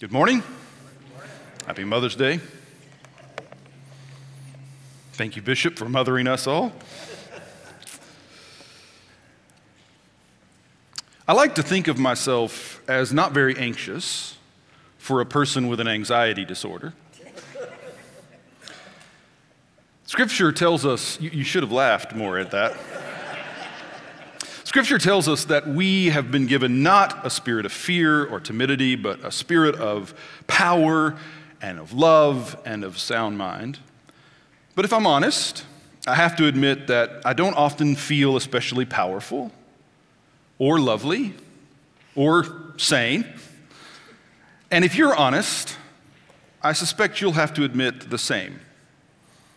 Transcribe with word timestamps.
Good 0.00 0.10
morning. 0.10 0.42
Happy 1.68 1.84
Mother's 1.84 2.16
Day. 2.16 2.40
Thank 5.12 5.36
you, 5.36 5.40
Bishop, 5.40 5.78
for 5.78 5.88
mothering 5.88 6.26
us 6.26 6.48
all. 6.48 6.72
I 11.28 11.32
like 11.32 11.54
to 11.54 11.62
think 11.62 11.86
of 11.86 11.96
myself 11.96 12.82
as 12.88 13.12
not 13.12 13.30
very 13.30 13.56
anxious 13.56 14.36
for 14.98 15.20
a 15.20 15.26
person 15.26 15.68
with 15.68 15.78
an 15.78 15.86
anxiety 15.86 16.44
disorder. 16.44 16.92
Scripture 20.06 20.50
tells 20.50 20.84
us, 20.84 21.20
you, 21.20 21.30
you 21.30 21.44
should 21.44 21.62
have 21.62 21.72
laughed 21.72 22.16
more 22.16 22.36
at 22.36 22.50
that. 22.50 22.76
Scripture 24.74 24.98
tells 24.98 25.28
us 25.28 25.44
that 25.44 25.68
we 25.68 26.06
have 26.06 26.32
been 26.32 26.48
given 26.48 26.82
not 26.82 27.24
a 27.24 27.30
spirit 27.30 27.64
of 27.64 27.70
fear 27.70 28.26
or 28.26 28.40
timidity, 28.40 28.96
but 28.96 29.24
a 29.24 29.30
spirit 29.30 29.76
of 29.76 30.12
power 30.48 31.14
and 31.62 31.78
of 31.78 31.92
love 31.92 32.60
and 32.64 32.82
of 32.82 32.98
sound 32.98 33.38
mind. 33.38 33.78
But 34.74 34.84
if 34.84 34.92
I'm 34.92 35.06
honest, 35.06 35.64
I 36.08 36.16
have 36.16 36.34
to 36.38 36.48
admit 36.48 36.88
that 36.88 37.22
I 37.24 37.34
don't 37.34 37.54
often 37.54 37.94
feel 37.94 38.34
especially 38.34 38.84
powerful 38.84 39.52
or 40.58 40.80
lovely 40.80 41.34
or 42.16 42.72
sane. 42.76 43.32
And 44.72 44.84
if 44.84 44.96
you're 44.96 45.14
honest, 45.14 45.76
I 46.64 46.72
suspect 46.72 47.20
you'll 47.20 47.30
have 47.34 47.54
to 47.54 47.62
admit 47.62 48.10
the 48.10 48.18
same 48.18 48.58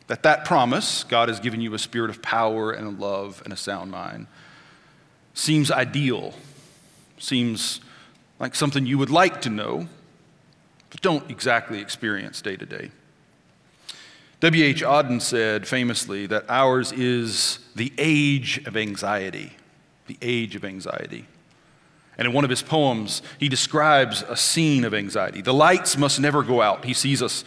that 0.06 0.22
that 0.22 0.46
promise, 0.46 1.04
God 1.04 1.28
has 1.28 1.40
given 1.40 1.60
you 1.60 1.74
a 1.74 1.80
spirit 1.80 2.12
of 2.12 2.22
power 2.22 2.72
and 2.72 2.88
of 2.88 3.00
love 3.00 3.42
and 3.46 3.52
a 3.52 3.58
sound 3.58 3.90
mind, 3.90 4.28
seems 5.38 5.70
ideal, 5.70 6.34
seems 7.20 7.80
like 8.40 8.56
something 8.56 8.86
you 8.86 8.98
would 8.98 9.12
like 9.12 9.42
to 9.42 9.50
know, 9.50 9.88
but 10.90 11.02
don't 11.02 11.30
exactly 11.30 11.80
experience 11.80 12.42
day 12.42 12.56
to 12.56 12.66
day. 12.66 12.92
W.H. 14.40 14.84
Auden 14.84 15.22
said 15.22 15.68
famously 15.68 16.26
that 16.28 16.46
ours 16.50 16.92
is 16.92 17.60
the 17.76 17.94
age 17.98 18.60
of 18.66 18.76
anxiety, 18.76 19.54
the 20.08 20.18
age 20.22 20.56
of 20.56 20.66
anxiety. 20.66 21.26
And 22.18 22.28
in 22.28 22.34
one 22.34 22.44
of 22.44 22.50
his 22.50 22.64
poems, 22.64 23.22
he 23.40 23.48
describes 23.48 24.24
a 24.24 24.36
scene 24.36 24.84
of 24.84 24.94
anxiety. 24.94 25.42
The 25.42 25.54
lights 25.54 25.98
must 25.98 26.20
never 26.20 26.42
go 26.42 26.64
out. 26.64 26.86
He 26.86 26.94
sees 26.94 27.22
us 27.22 27.44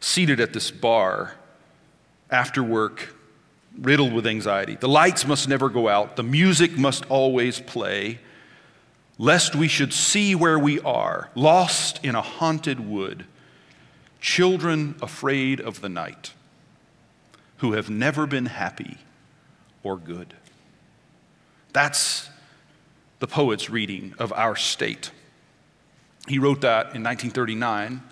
seated 0.00 0.40
at 0.40 0.54
this 0.54 0.70
bar 0.70 1.34
after 2.30 2.62
work, 2.62 3.13
riddled 3.80 4.12
with 4.12 4.26
anxiety. 4.26 4.76
The 4.76 4.88
lights 4.88 5.26
must 5.26 5.48
never 5.48 5.68
go 5.68 5.88
out, 5.88 6.16
the 6.16 6.22
music 6.22 6.76
must 6.76 7.04
always 7.06 7.60
play, 7.60 8.20
lest 9.18 9.54
we 9.54 9.68
should 9.68 9.92
see 9.92 10.34
where 10.34 10.58
we 10.58 10.80
are, 10.80 11.30
lost 11.34 12.04
in 12.04 12.14
a 12.14 12.22
haunted 12.22 12.80
wood, 12.80 13.24
children 14.20 14.94
afraid 15.02 15.60
of 15.60 15.80
the 15.80 15.88
night, 15.88 16.32
who 17.58 17.72
have 17.72 17.90
never 17.90 18.26
been 18.26 18.46
happy 18.46 18.98
or 19.82 19.96
good. 19.96 20.34
That's 21.72 22.28
the 23.18 23.26
poet's 23.26 23.70
reading 23.70 24.14
of 24.18 24.32
our 24.32 24.56
state. 24.56 25.10
He 26.28 26.38
wrote 26.38 26.60
that 26.62 26.94
in 26.94 27.02
1939. 27.02 28.02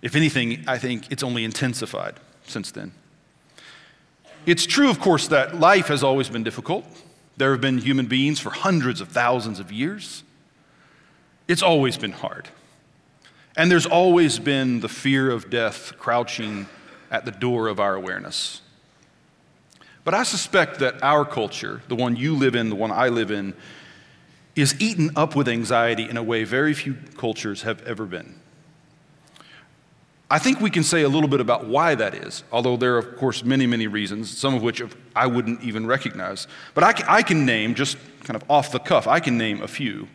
If 0.00 0.14
anything, 0.14 0.64
I 0.66 0.78
think 0.78 1.10
it's 1.10 1.22
only 1.22 1.44
intensified 1.44 2.14
since 2.44 2.70
then. 2.70 2.92
It's 4.48 4.64
true, 4.64 4.88
of 4.88 4.98
course, 4.98 5.28
that 5.28 5.60
life 5.60 5.88
has 5.88 6.02
always 6.02 6.30
been 6.30 6.42
difficult. 6.42 6.86
There 7.36 7.50
have 7.50 7.60
been 7.60 7.76
human 7.76 8.06
beings 8.06 8.40
for 8.40 8.48
hundreds 8.48 9.02
of 9.02 9.08
thousands 9.08 9.60
of 9.60 9.70
years. 9.70 10.22
It's 11.46 11.62
always 11.62 11.98
been 11.98 12.12
hard. 12.12 12.48
And 13.58 13.70
there's 13.70 13.84
always 13.84 14.38
been 14.38 14.80
the 14.80 14.88
fear 14.88 15.30
of 15.30 15.50
death 15.50 15.98
crouching 15.98 16.66
at 17.10 17.26
the 17.26 17.30
door 17.30 17.68
of 17.68 17.78
our 17.78 17.94
awareness. 17.94 18.62
But 20.02 20.14
I 20.14 20.22
suspect 20.22 20.78
that 20.78 21.02
our 21.02 21.26
culture, 21.26 21.82
the 21.88 21.96
one 21.96 22.16
you 22.16 22.34
live 22.34 22.54
in, 22.54 22.70
the 22.70 22.74
one 22.74 22.90
I 22.90 23.08
live 23.08 23.30
in, 23.30 23.52
is 24.56 24.80
eaten 24.80 25.10
up 25.14 25.36
with 25.36 25.46
anxiety 25.46 26.08
in 26.08 26.16
a 26.16 26.22
way 26.22 26.44
very 26.44 26.72
few 26.72 26.96
cultures 27.18 27.64
have 27.64 27.82
ever 27.82 28.06
been. 28.06 28.40
I 30.30 30.38
think 30.38 30.60
we 30.60 30.68
can 30.68 30.82
say 30.82 31.02
a 31.02 31.08
little 31.08 31.28
bit 31.28 31.40
about 31.40 31.66
why 31.66 31.94
that 31.94 32.14
is, 32.14 32.44
although 32.52 32.76
there 32.76 32.96
are, 32.96 32.98
of 32.98 33.16
course, 33.16 33.42
many, 33.42 33.66
many 33.66 33.86
reasons, 33.86 34.36
some 34.36 34.54
of 34.54 34.62
which 34.62 34.82
I 35.16 35.26
wouldn't 35.26 35.62
even 35.62 35.86
recognize. 35.86 36.46
But 36.74 36.84
I 36.84 36.92
can, 36.92 37.06
I 37.08 37.22
can 37.22 37.46
name, 37.46 37.74
just 37.74 37.96
kind 38.24 38.40
of 38.40 38.48
off 38.50 38.70
the 38.70 38.78
cuff, 38.78 39.06
I 39.06 39.20
can 39.20 39.38
name 39.38 39.62
a 39.62 39.68
few. 39.68 40.08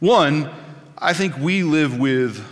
One, 0.00 0.50
I 0.98 1.14
think 1.14 1.38
we 1.38 1.62
live 1.62 1.98
with 1.98 2.44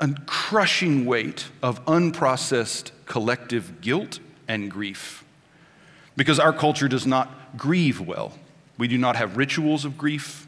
a 0.00 0.14
crushing 0.26 1.04
weight 1.04 1.48
of 1.62 1.84
unprocessed 1.84 2.92
collective 3.04 3.80
guilt 3.82 4.20
and 4.46 4.70
grief 4.70 5.24
because 6.16 6.38
our 6.38 6.52
culture 6.52 6.88
does 6.88 7.06
not 7.06 7.56
grieve 7.58 8.00
well. 8.00 8.32
We 8.78 8.88
do 8.88 8.96
not 8.96 9.16
have 9.16 9.36
rituals 9.36 9.84
of 9.84 9.98
grief. 9.98 10.46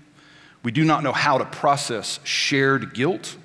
We 0.63 0.73
do 0.73 0.85
not 0.85 1.03
know 1.03 1.13
how 1.13 1.37
to 1.39 1.45
process 1.45 2.19
shared 2.25 2.95
guilt 2.95 3.37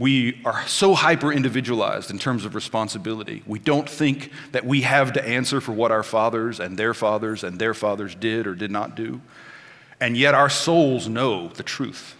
we 0.00 0.40
are 0.46 0.66
so 0.66 0.94
hyper 0.94 1.30
individualized 1.30 2.10
in 2.10 2.18
terms 2.18 2.46
of 2.46 2.54
responsibility. 2.54 3.42
We 3.46 3.58
don't 3.58 3.86
think 3.86 4.32
that 4.52 4.64
we 4.64 4.80
have 4.80 5.12
to 5.12 5.22
answer 5.22 5.60
for 5.60 5.72
what 5.72 5.92
our 5.92 6.02
fathers 6.02 6.58
and 6.58 6.78
their 6.78 6.94
fathers 6.94 7.44
and 7.44 7.58
their 7.58 7.74
fathers 7.74 8.14
did 8.14 8.46
or 8.46 8.54
did 8.54 8.70
not 8.70 8.96
do. 8.96 9.20
And 10.00 10.16
yet 10.16 10.34
our 10.34 10.48
souls 10.48 11.06
know 11.06 11.48
the 11.48 11.62
truth. 11.62 12.16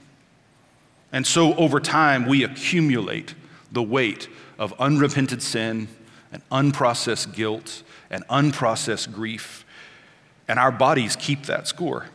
And 1.11 1.27
so 1.27 1.55
over 1.55 1.81
time, 1.81 2.27
we 2.27 2.45
accumulate 2.45 3.35
the 3.73 3.83
weight 3.83 4.29
of 4.59 4.79
unrepented 4.79 5.43
sin 5.43 5.89
and 6.31 6.43
unprocessed 6.51 7.35
guilt 7.35 7.83
and 8.11 8.29
unprocessed 8.29 9.11
grief. 9.11 9.65
And 10.47 10.59
our 10.59 10.71
bodies 10.71 11.17
keep 11.17 11.45
that 11.45 11.67
score. 11.67 12.11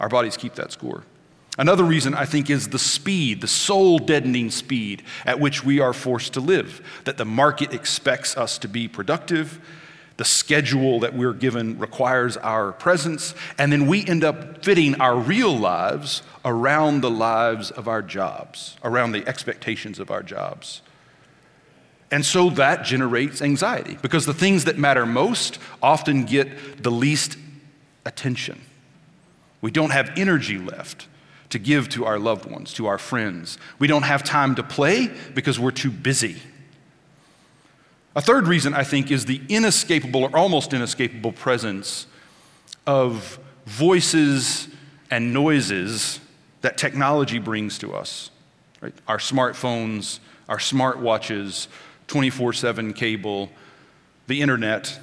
Our 0.00 0.08
bodies 0.08 0.36
keep 0.36 0.56
that 0.56 0.72
score. 0.72 1.04
Another 1.58 1.84
reason 1.84 2.14
I 2.14 2.24
think 2.24 2.48
is 2.48 2.68
the 2.68 2.78
speed, 2.78 3.42
the 3.42 3.48
soul 3.48 3.98
deadening 3.98 4.50
speed 4.50 5.02
at 5.26 5.38
which 5.38 5.62
we 5.62 5.80
are 5.80 5.92
forced 5.92 6.32
to 6.34 6.40
live, 6.40 6.80
that 7.04 7.18
the 7.18 7.26
market 7.26 7.74
expects 7.74 8.36
us 8.36 8.56
to 8.58 8.68
be 8.68 8.88
productive, 8.88 9.60
the 10.16 10.24
schedule 10.24 11.00
that 11.00 11.14
we're 11.14 11.34
given 11.34 11.78
requires 11.78 12.38
our 12.38 12.72
presence, 12.72 13.34
and 13.58 13.70
then 13.70 13.86
we 13.86 14.06
end 14.06 14.24
up 14.24 14.64
fitting 14.64 14.98
our 15.00 15.16
real 15.16 15.54
lives 15.54 16.22
around 16.44 17.02
the 17.02 17.10
lives 17.10 17.70
of 17.70 17.86
our 17.86 18.02
jobs, 18.02 18.76
around 18.82 19.12
the 19.12 19.26
expectations 19.28 19.98
of 19.98 20.10
our 20.10 20.22
jobs. 20.22 20.80
And 22.10 22.24
so 22.24 22.50
that 22.50 22.84
generates 22.84 23.42
anxiety 23.42 23.98
because 24.00 24.26
the 24.26 24.34
things 24.34 24.64
that 24.64 24.78
matter 24.78 25.06
most 25.06 25.58
often 25.82 26.24
get 26.24 26.82
the 26.82 26.90
least 26.90 27.36
attention. 28.04 28.60
We 29.60 29.70
don't 29.70 29.90
have 29.90 30.12
energy 30.16 30.58
left 30.58 31.08
to 31.52 31.58
give 31.58 31.88
to 31.90 32.06
our 32.06 32.18
loved 32.18 32.50
ones, 32.50 32.72
to 32.72 32.86
our 32.86 32.96
friends. 32.96 33.58
We 33.78 33.86
don't 33.86 34.04
have 34.04 34.24
time 34.24 34.54
to 34.54 34.62
play 34.62 35.10
because 35.34 35.60
we're 35.60 35.70
too 35.70 35.90
busy. 35.90 36.36
A 38.16 38.22
third 38.22 38.46
reason, 38.46 38.72
I 38.72 38.84
think, 38.84 39.10
is 39.10 39.26
the 39.26 39.42
inescapable 39.50 40.24
or 40.24 40.36
almost 40.36 40.72
inescapable 40.72 41.32
presence 41.32 42.06
of 42.86 43.38
voices 43.66 44.68
and 45.10 45.34
noises 45.34 46.20
that 46.62 46.78
technology 46.78 47.38
brings 47.38 47.78
to 47.78 47.94
us. 47.94 48.30
Right? 48.80 48.94
Our 49.06 49.18
smartphones, 49.18 50.20
our 50.48 50.58
smartwatches, 50.58 51.68
24 52.06 52.54
7 52.54 52.94
cable, 52.94 53.50
the 54.26 54.40
internet 54.40 54.98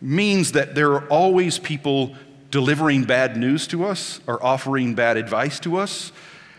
means 0.00 0.52
that 0.52 0.74
there 0.74 0.92
are 0.92 1.06
always 1.08 1.58
people 1.58 2.16
delivering 2.52 3.02
bad 3.04 3.36
news 3.36 3.66
to 3.66 3.84
us 3.84 4.20
or 4.28 4.44
offering 4.44 4.94
bad 4.94 5.16
advice 5.16 5.58
to 5.58 5.76
us, 5.78 6.12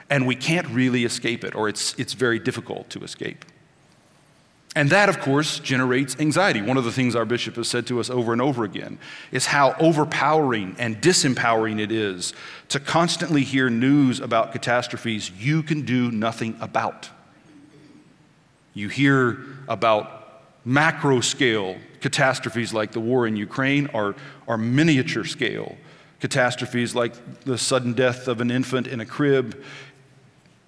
and 0.09 0.27
we 0.27 0.35
can't 0.35 0.67
really 0.67 1.05
escape 1.05 1.45
it, 1.45 1.55
or 1.55 1.69
it's, 1.69 1.93
it's 1.97 2.13
very 2.13 2.39
difficult 2.39 2.89
to 2.89 3.03
escape. 3.03 3.45
And 4.75 4.89
that, 4.89 5.07
of 5.07 5.19
course, 5.19 5.59
generates 5.59 6.19
anxiety. 6.19 6.59
One 6.59 6.77
of 6.77 6.83
the 6.83 6.91
things 6.91 7.15
our 7.15 7.25
bishop 7.25 7.57
has 7.57 7.67
said 7.67 7.85
to 7.87 7.99
us 7.99 8.09
over 8.09 8.33
and 8.33 8.41
over 8.41 8.63
again 8.63 8.97
is 9.31 9.45
how 9.45 9.75
overpowering 9.79 10.75
and 10.79 10.99
disempowering 10.99 11.79
it 11.79 11.91
is 11.91 12.33
to 12.69 12.79
constantly 12.79 13.43
hear 13.43 13.69
news 13.69 14.19
about 14.19 14.51
catastrophes 14.51 15.29
you 15.29 15.61
can 15.61 15.83
do 15.83 16.09
nothing 16.09 16.57
about. 16.59 17.11
You 18.73 18.89
hear 18.89 19.37
about 19.67 20.41
macro 20.65 21.21
scale 21.21 21.77
catastrophes 22.01 22.73
like 22.73 22.93
the 22.93 22.99
war 22.99 23.27
in 23.27 23.35
Ukraine 23.35 23.87
or, 23.93 24.15
or 24.47 24.57
miniature 24.57 25.23
scale 25.23 25.77
catastrophes 26.23 26.95
like 26.95 27.13
the 27.43 27.57
sudden 27.57 27.91
death 27.91 28.29
of 28.29 28.39
an 28.39 28.49
infant 28.49 28.87
in 28.87 29.01
a 29.01 29.05
crib, 29.05 29.61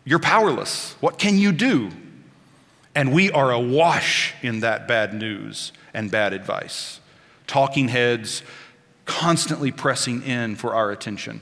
you're 0.03 0.19
powerless. 0.19 0.97
What 0.99 1.17
can 1.17 1.37
you 1.37 1.53
do? 1.53 1.91
And 2.93 3.13
we 3.13 3.31
are 3.31 3.53
awash 3.53 4.33
in 4.41 4.59
that 4.59 4.85
bad 4.85 5.13
news 5.13 5.71
and 5.93 6.11
bad 6.11 6.33
advice. 6.33 6.99
Talking 7.47 7.87
heads 7.87 8.43
constantly 9.05 9.71
pressing 9.71 10.23
in 10.23 10.57
for 10.57 10.75
our 10.75 10.91
attention. 10.91 11.39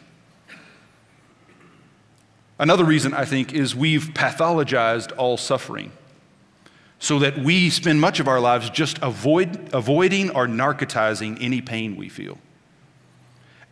Another 2.59 2.85
reason, 2.85 3.15
I 3.15 3.25
think, 3.25 3.51
is 3.51 3.75
we've 3.75 4.13
pathologized 4.13 5.11
all 5.17 5.37
suffering 5.37 5.91
so 6.99 7.17
that 7.17 7.39
we 7.39 7.71
spend 7.71 7.99
much 7.99 8.19
of 8.19 8.27
our 8.27 8.39
lives 8.39 8.69
just 8.69 8.99
avoid, 8.99 9.73
avoiding 9.73 10.29
or 10.29 10.45
narcotizing 10.45 11.35
any 11.41 11.61
pain 11.61 11.95
we 11.95 12.09
feel. 12.09 12.37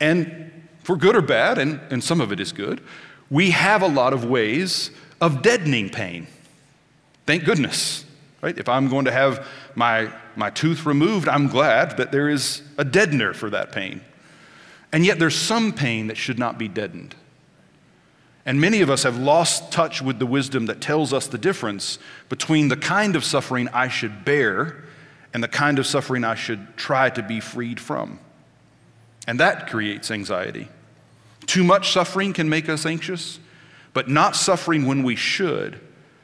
And 0.01 0.51
for 0.83 0.97
good 0.97 1.15
or 1.15 1.21
bad, 1.21 1.57
and, 1.57 1.79
and 1.91 2.03
some 2.03 2.19
of 2.19 2.33
it 2.33 2.39
is 2.41 2.51
good, 2.51 2.81
we 3.29 3.51
have 3.51 3.81
a 3.81 3.87
lot 3.87 4.11
of 4.11 4.25
ways 4.25 4.91
of 5.21 5.41
deadening 5.43 5.89
pain. 5.89 6.27
Thank 7.25 7.45
goodness, 7.45 8.03
right? 8.41 8.57
If 8.57 8.67
I'm 8.67 8.89
going 8.89 9.05
to 9.05 9.11
have 9.11 9.47
my, 9.75 10.11
my 10.35 10.49
tooth 10.49 10.85
removed, 10.85 11.29
I'm 11.29 11.47
glad 11.47 11.97
that 11.97 12.11
there 12.11 12.27
is 12.27 12.63
a 12.77 12.83
deadener 12.83 13.33
for 13.33 13.49
that 13.51 13.71
pain. 13.71 14.01
And 14.91 15.05
yet 15.05 15.19
there's 15.19 15.37
some 15.37 15.71
pain 15.71 16.07
that 16.07 16.17
should 16.17 16.39
not 16.39 16.57
be 16.57 16.67
deadened. 16.67 17.15
And 18.43 18.59
many 18.59 18.81
of 18.81 18.89
us 18.89 19.03
have 19.03 19.19
lost 19.19 19.71
touch 19.71 20.01
with 20.01 20.17
the 20.17 20.25
wisdom 20.25 20.65
that 20.65 20.81
tells 20.81 21.13
us 21.13 21.27
the 21.27 21.37
difference 21.37 21.99
between 22.27 22.69
the 22.69 22.75
kind 22.75 23.15
of 23.15 23.23
suffering 23.23 23.69
I 23.69 23.87
should 23.87 24.25
bear 24.25 24.83
and 25.31 25.43
the 25.43 25.47
kind 25.47 25.77
of 25.77 25.85
suffering 25.85 26.23
I 26.23 26.33
should 26.33 26.75
try 26.75 27.11
to 27.11 27.21
be 27.21 27.39
freed 27.39 27.79
from. 27.79 28.19
And 29.27 29.39
that 29.39 29.69
creates 29.69 30.11
anxiety. 30.11 30.67
Too 31.45 31.63
much 31.63 31.91
suffering 31.91 32.33
can 32.33 32.49
make 32.49 32.69
us 32.69 32.85
anxious, 32.85 33.39
but 33.93 34.09
not 34.09 34.35
suffering 34.35 34.85
when 34.85 35.03
we 35.03 35.15
should 35.15 35.79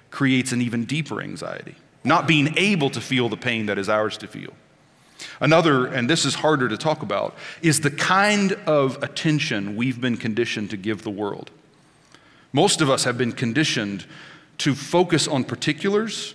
creates 0.09 0.51
an 0.51 0.61
even 0.61 0.85
deeper 0.85 1.21
anxiety. 1.21 1.75
Not 2.03 2.27
being 2.27 2.57
able 2.57 2.89
to 2.91 3.01
feel 3.01 3.29
the 3.29 3.37
pain 3.37 3.65
that 3.65 3.77
is 3.77 3.89
ours 3.89 4.17
to 4.19 4.27
feel. 4.27 4.53
Another, 5.39 5.85
and 5.85 6.09
this 6.09 6.25
is 6.25 6.35
harder 6.35 6.69
to 6.69 6.77
talk 6.77 7.01
about, 7.01 7.35
is 7.61 7.81
the 7.81 7.91
kind 7.91 8.53
of 8.65 9.01
attention 9.03 9.75
we've 9.75 9.99
been 9.99 10.17
conditioned 10.17 10.69
to 10.69 10.77
give 10.77 11.03
the 11.03 11.11
world. 11.11 11.51
Most 12.53 12.81
of 12.81 12.89
us 12.89 13.03
have 13.03 13.17
been 13.17 13.31
conditioned 13.31 14.05
to 14.59 14.73
focus 14.73 15.27
on 15.27 15.43
particulars 15.43 16.33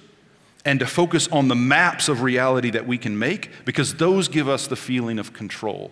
and 0.65 0.79
to 0.81 0.87
focus 0.87 1.27
on 1.29 1.49
the 1.49 1.57
maps 1.57 2.09
of 2.09 2.23
reality 2.23 2.71
that 2.71 2.87
we 2.87 2.99
can 2.99 3.19
make 3.19 3.51
because 3.65 3.95
those 3.97 4.29
give 4.29 4.49
us 4.49 4.67
the 4.67 4.77
feeling 4.77 5.19
of 5.19 5.33
control. 5.33 5.91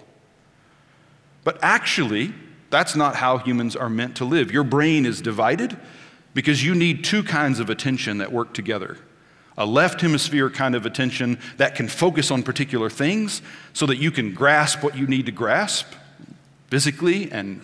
But 1.45 1.59
actually, 1.63 2.35
that's 2.71 2.95
not 2.95 3.17
how 3.17 3.39
humans 3.39 3.77
are 3.77 3.91
meant 3.91 4.17
to 4.17 4.25
live. 4.25 4.53
Your 4.53 4.65
brain 4.65 5.07
is 5.07 5.21
divided 5.21 5.77
because 6.35 6.65
you 6.65 6.75
need 6.75 7.05
two 7.05 7.23
kinds 7.23 7.59
of 7.59 7.71
attention 7.71 8.19
that 8.19 8.33
work 8.33 8.55
together 8.55 8.99
a 9.59 9.67
left 9.67 10.01
hemisphere 10.01 10.49
kind 10.49 10.75
of 10.75 10.87
attention 10.87 11.39
that 11.59 11.75
can 11.75 11.87
focus 11.87 12.31
on 12.31 12.43
particular 12.43 12.89
things 12.89 13.43
so 13.75 13.85
that 13.85 13.99
you 13.99 14.11
can 14.11 14.33
grasp 14.33 14.83
what 14.83 14.97
you 14.97 15.07
need 15.07 15.27
to 15.27 15.33
grasp 15.33 15.87
physically 16.69 17.31
and 17.31 17.61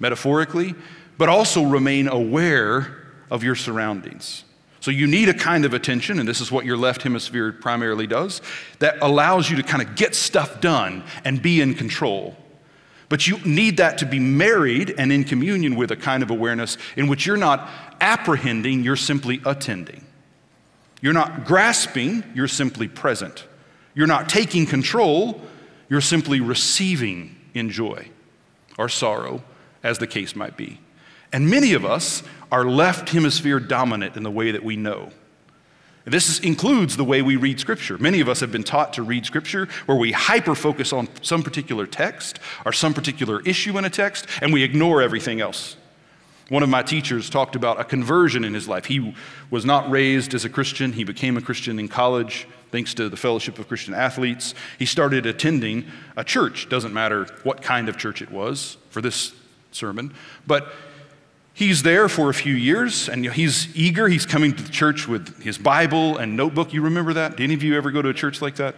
metaphorically, 0.00 0.74
but 1.18 1.28
also 1.28 1.64
remain 1.64 2.08
aware 2.08 3.06
of 3.30 3.44
your 3.44 3.54
surroundings. 3.54 4.44
So 4.80 4.90
you 4.90 5.06
need 5.06 5.28
a 5.28 5.34
kind 5.34 5.64
of 5.64 5.72
attention, 5.72 6.18
and 6.18 6.28
this 6.28 6.40
is 6.40 6.50
what 6.50 6.64
your 6.64 6.76
left 6.76 7.02
hemisphere 7.02 7.52
primarily 7.52 8.08
does, 8.08 8.42
that 8.80 8.96
allows 9.00 9.48
you 9.48 9.56
to 9.56 9.62
kind 9.62 9.82
of 9.82 9.94
get 9.94 10.16
stuff 10.16 10.60
done 10.60 11.04
and 11.24 11.40
be 11.40 11.60
in 11.60 11.74
control. 11.74 12.36
But 13.08 13.26
you 13.26 13.38
need 13.44 13.76
that 13.76 13.98
to 13.98 14.06
be 14.06 14.18
married 14.18 14.94
and 14.98 15.12
in 15.12 15.24
communion 15.24 15.76
with 15.76 15.90
a 15.90 15.96
kind 15.96 16.22
of 16.22 16.30
awareness 16.30 16.76
in 16.96 17.06
which 17.06 17.24
you're 17.24 17.36
not 17.36 17.68
apprehending, 18.00 18.82
you're 18.82 18.96
simply 18.96 19.40
attending. 19.44 20.04
You're 21.00 21.12
not 21.12 21.44
grasping, 21.44 22.24
you're 22.34 22.48
simply 22.48 22.88
present. 22.88 23.44
You're 23.94 24.06
not 24.06 24.28
taking 24.28 24.66
control, 24.66 25.40
you're 25.88 26.00
simply 26.00 26.40
receiving 26.40 27.36
in 27.54 27.70
joy 27.70 28.08
or 28.76 28.88
sorrow, 28.88 29.42
as 29.82 29.98
the 29.98 30.06
case 30.06 30.34
might 30.34 30.56
be. 30.56 30.80
And 31.32 31.48
many 31.48 31.72
of 31.74 31.84
us 31.84 32.22
are 32.50 32.64
left 32.64 33.10
hemisphere 33.10 33.60
dominant 33.60 34.16
in 34.16 34.22
the 34.22 34.30
way 34.30 34.50
that 34.50 34.64
we 34.64 34.76
know. 34.76 35.10
This 36.08 36.38
includes 36.38 36.96
the 36.96 37.04
way 37.04 37.20
we 37.20 37.34
read 37.34 37.58
Scripture. 37.58 37.98
Many 37.98 38.20
of 38.20 38.28
us 38.28 38.38
have 38.38 38.52
been 38.52 38.62
taught 38.62 38.92
to 38.92 39.02
read 39.02 39.26
Scripture 39.26 39.66
where 39.86 39.98
we 39.98 40.12
hyper 40.12 40.54
focus 40.54 40.92
on 40.92 41.08
some 41.20 41.42
particular 41.42 41.84
text 41.84 42.38
or 42.64 42.72
some 42.72 42.94
particular 42.94 43.40
issue 43.40 43.76
in 43.76 43.84
a 43.84 43.90
text 43.90 44.26
and 44.40 44.52
we 44.52 44.62
ignore 44.62 45.02
everything 45.02 45.40
else. 45.40 45.76
One 46.48 46.62
of 46.62 46.68
my 46.68 46.84
teachers 46.84 47.28
talked 47.28 47.56
about 47.56 47.80
a 47.80 47.84
conversion 47.84 48.44
in 48.44 48.54
his 48.54 48.68
life. 48.68 48.84
He 48.84 49.16
was 49.50 49.64
not 49.64 49.90
raised 49.90 50.32
as 50.32 50.44
a 50.44 50.48
Christian, 50.48 50.92
he 50.92 51.02
became 51.02 51.36
a 51.36 51.42
Christian 51.42 51.80
in 51.80 51.88
college 51.88 52.46
thanks 52.70 52.94
to 52.94 53.08
the 53.08 53.16
Fellowship 53.16 53.58
of 53.58 53.66
Christian 53.66 53.92
Athletes. 53.92 54.54
He 54.78 54.86
started 54.86 55.26
attending 55.26 55.86
a 56.16 56.22
church, 56.22 56.68
doesn't 56.68 56.94
matter 56.94 57.26
what 57.42 57.62
kind 57.62 57.88
of 57.88 57.96
church 57.96 58.22
it 58.22 58.30
was 58.30 58.76
for 58.90 59.00
this 59.00 59.34
sermon, 59.72 60.14
but 60.46 60.72
He's 61.56 61.82
there 61.82 62.10
for 62.10 62.28
a 62.28 62.34
few 62.34 62.52
years 62.52 63.08
and 63.08 63.24
he's 63.24 63.74
eager. 63.74 64.08
He's 64.08 64.26
coming 64.26 64.54
to 64.54 64.62
the 64.62 64.68
church 64.68 65.08
with 65.08 65.42
his 65.42 65.56
Bible 65.56 66.18
and 66.18 66.36
notebook. 66.36 66.74
You 66.74 66.82
remember 66.82 67.14
that? 67.14 67.38
Did 67.38 67.44
any 67.44 67.54
of 67.54 67.62
you 67.62 67.78
ever 67.78 67.90
go 67.90 68.02
to 68.02 68.10
a 68.10 68.14
church 68.14 68.42
like 68.42 68.56
that? 68.56 68.74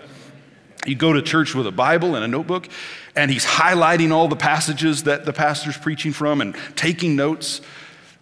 You 0.86 0.94
go 0.94 1.12
to 1.12 1.20
church 1.20 1.56
with 1.56 1.66
a 1.66 1.72
Bible 1.72 2.14
and 2.14 2.24
a 2.24 2.28
notebook, 2.28 2.68
and 3.16 3.32
he's 3.32 3.44
highlighting 3.44 4.12
all 4.12 4.28
the 4.28 4.36
passages 4.36 5.02
that 5.02 5.24
the 5.24 5.32
pastor's 5.32 5.76
preaching 5.76 6.12
from 6.12 6.40
and 6.40 6.56
taking 6.76 7.16
notes. 7.16 7.62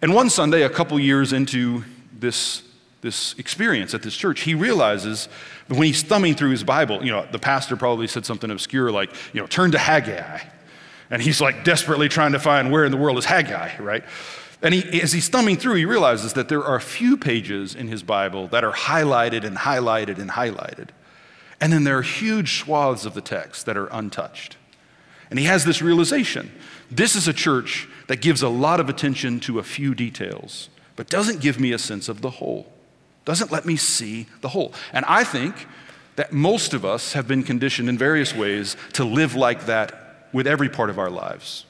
And 0.01 0.15
one 0.15 0.27
Sunday, 0.27 0.63
a 0.63 0.69
couple 0.71 0.99
years 0.99 1.33
into 1.33 1.83
this, 2.11 2.63
this 3.01 3.35
experience 3.37 3.93
at 3.93 4.01
this 4.01 4.17
church, 4.17 4.39
he 4.39 4.55
realizes 4.55 5.29
that 5.67 5.75
when 5.75 5.85
he's 5.85 6.01
thumbing 6.01 6.33
through 6.33 6.49
his 6.49 6.63
Bible, 6.63 7.05
you 7.05 7.11
know, 7.11 7.27
the 7.31 7.37
pastor 7.37 7.77
probably 7.77 8.07
said 8.07 8.25
something 8.25 8.49
obscure 8.49 8.91
like, 8.91 9.13
you 9.33 9.39
know, 9.39 9.45
turn 9.45 9.69
to 9.73 9.77
Haggai. 9.77 10.39
And 11.11 11.21
he's 11.21 11.39
like 11.39 11.63
desperately 11.63 12.09
trying 12.09 12.31
to 12.31 12.39
find 12.39 12.71
where 12.71 12.85
in 12.85 12.91
the 12.91 12.97
world 12.97 13.19
is 13.19 13.25
Haggai, 13.25 13.77
right? 13.77 14.03
And 14.61 14.73
he, 14.73 15.01
as 15.01 15.13
he's 15.13 15.29
thumbing 15.29 15.57
through, 15.57 15.75
he 15.75 15.85
realizes 15.85 16.33
that 16.33 16.49
there 16.49 16.63
are 16.63 16.75
a 16.75 16.81
few 16.81 17.15
pages 17.15 17.75
in 17.75 17.87
his 17.87 18.01
Bible 18.01 18.47
that 18.47 18.63
are 18.63 18.73
highlighted 18.73 19.43
and 19.43 19.57
highlighted 19.57 20.17
and 20.17 20.31
highlighted. 20.31 20.89
And 21.61 21.71
then 21.71 21.83
there 21.83 21.97
are 21.97 22.03
huge 22.03 22.59
swaths 22.59 23.05
of 23.05 23.13
the 23.13 23.21
text 23.21 23.65
that 23.65 23.77
are 23.77 23.87
untouched. 23.87 24.57
And 25.29 25.37
he 25.37 25.45
has 25.45 25.65
this 25.65 25.81
realization 25.81 26.51
this 26.89 27.15
is 27.15 27.27
a 27.27 27.33
church 27.33 27.87
that 28.07 28.21
gives 28.21 28.41
a 28.41 28.47
lot 28.47 28.79
of 28.79 28.87
attention 28.87 29.41
to 29.41 29.59
a 29.59 29.63
few 29.63 29.93
details, 29.93 30.69
but 30.95 31.09
doesn't 31.09 31.41
give 31.41 31.59
me 31.59 31.73
a 31.73 31.77
sense 31.77 32.07
of 32.07 32.21
the 32.21 32.29
whole, 32.29 32.71
doesn't 33.25 33.51
let 33.51 33.65
me 33.65 33.75
see 33.75 34.27
the 34.39 34.49
whole. 34.49 34.73
And 34.93 35.03
I 35.05 35.25
think 35.25 35.67
that 36.15 36.31
most 36.31 36.73
of 36.73 36.85
us 36.85 37.11
have 37.11 37.27
been 37.27 37.43
conditioned 37.43 37.89
in 37.89 37.97
various 37.97 38.33
ways 38.33 38.77
to 38.93 39.03
live 39.03 39.35
like 39.35 39.65
that 39.65 40.29
with 40.31 40.47
every 40.47 40.69
part 40.69 40.89
of 40.89 40.97
our 40.97 41.09
lives 41.09 41.66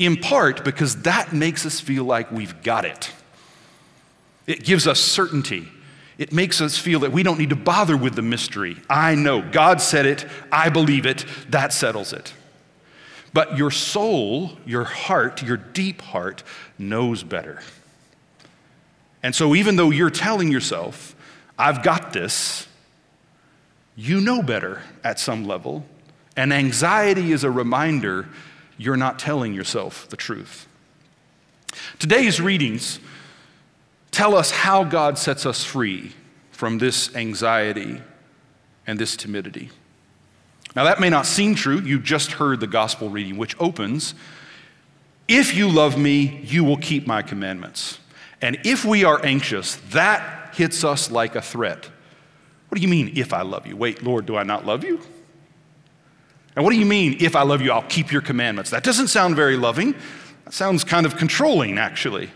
in 0.00 0.16
part 0.16 0.64
because 0.64 1.02
that 1.02 1.32
makes 1.32 1.66
us 1.66 1.78
feel 1.78 2.04
like 2.04 2.32
we've 2.32 2.62
got 2.62 2.86
it. 2.86 3.12
It 4.46 4.64
gives 4.64 4.86
us 4.86 4.98
certainty. 4.98 5.68
It 6.16 6.32
makes 6.32 6.62
us 6.62 6.78
feel 6.78 7.00
that 7.00 7.12
we 7.12 7.22
don't 7.22 7.38
need 7.38 7.50
to 7.50 7.56
bother 7.56 7.96
with 7.96 8.14
the 8.14 8.22
mystery. 8.22 8.78
I 8.88 9.14
know. 9.14 9.42
God 9.42 9.80
said 9.80 10.06
it. 10.06 10.26
I 10.50 10.70
believe 10.70 11.04
it. 11.04 11.26
That 11.50 11.74
settles 11.74 12.14
it. 12.14 12.32
But 13.34 13.58
your 13.58 13.70
soul, 13.70 14.52
your 14.64 14.84
heart, 14.84 15.42
your 15.42 15.58
deep 15.58 16.00
heart 16.00 16.42
knows 16.78 17.22
better. 17.22 17.60
And 19.22 19.34
so, 19.34 19.54
even 19.54 19.76
though 19.76 19.90
you're 19.90 20.10
telling 20.10 20.50
yourself, 20.50 21.14
I've 21.58 21.82
got 21.82 22.14
this, 22.14 22.66
you 23.96 24.20
know 24.20 24.42
better 24.42 24.80
at 25.04 25.20
some 25.20 25.44
level. 25.44 25.84
And 26.36 26.54
anxiety 26.54 27.32
is 27.32 27.44
a 27.44 27.50
reminder 27.50 28.28
you're 28.80 28.96
not 28.96 29.18
telling 29.18 29.52
yourself 29.52 30.08
the 30.08 30.16
truth. 30.16 30.66
Today's 31.98 32.40
readings 32.40 32.98
tell 34.10 34.34
us 34.34 34.50
how 34.50 34.84
God 34.84 35.18
sets 35.18 35.44
us 35.44 35.62
free 35.62 36.12
from 36.50 36.78
this 36.78 37.14
anxiety 37.14 38.00
and 38.86 38.98
this 38.98 39.16
timidity. 39.16 39.68
Now, 40.74 40.84
that 40.84 40.98
may 40.98 41.10
not 41.10 41.26
seem 41.26 41.54
true. 41.54 41.80
You 41.80 41.98
just 41.98 42.32
heard 42.32 42.60
the 42.60 42.66
gospel 42.66 43.10
reading, 43.10 43.36
which 43.36 43.54
opens 43.60 44.14
If 45.28 45.54
you 45.54 45.68
love 45.68 45.96
me, 45.96 46.40
you 46.42 46.64
will 46.64 46.78
keep 46.78 47.06
my 47.06 47.22
commandments. 47.22 48.00
And 48.40 48.58
if 48.64 48.84
we 48.84 49.04
are 49.04 49.24
anxious, 49.24 49.76
that 49.90 50.54
hits 50.54 50.82
us 50.82 51.10
like 51.10 51.36
a 51.36 51.42
threat. 51.42 51.88
What 52.68 52.76
do 52.76 52.82
you 52.82 52.88
mean, 52.88 53.12
if 53.14 53.32
I 53.32 53.42
love 53.42 53.66
you? 53.66 53.76
Wait, 53.76 54.02
Lord, 54.02 54.26
do 54.26 54.36
I 54.36 54.42
not 54.42 54.66
love 54.66 54.82
you? 54.82 55.00
What 56.64 56.72
do 56.72 56.78
you 56.78 56.86
mean, 56.86 57.16
if 57.20 57.36
I 57.36 57.42
love 57.42 57.62
you, 57.62 57.72
I'll 57.72 57.82
keep 57.82 58.12
your 58.12 58.22
commandments? 58.22 58.70
That 58.70 58.82
doesn't 58.82 59.08
sound 59.08 59.36
very 59.36 59.56
loving. 59.56 59.94
That 60.44 60.54
sounds 60.54 60.84
kind 60.84 61.06
of 61.06 61.16
controlling, 61.16 61.78
actually. 61.78 62.30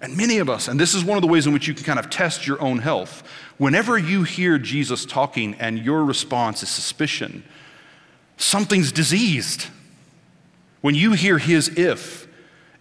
And 0.00 0.16
many 0.16 0.38
of 0.38 0.50
us, 0.50 0.68
and 0.68 0.78
this 0.78 0.94
is 0.94 1.02
one 1.02 1.16
of 1.16 1.22
the 1.22 1.28
ways 1.28 1.46
in 1.46 1.52
which 1.52 1.66
you 1.66 1.74
can 1.74 1.84
kind 1.84 1.98
of 1.98 2.10
test 2.10 2.46
your 2.46 2.60
own 2.60 2.78
health, 2.78 3.22
whenever 3.56 3.96
you 3.96 4.22
hear 4.22 4.58
Jesus 4.58 5.06
talking 5.06 5.54
and 5.54 5.78
your 5.78 6.04
response 6.04 6.62
is 6.62 6.68
suspicion, 6.68 7.42
something's 8.36 8.92
diseased. 8.92 9.68
When 10.82 10.94
you 10.94 11.12
hear 11.12 11.38
his 11.38 11.68
if 11.78 12.28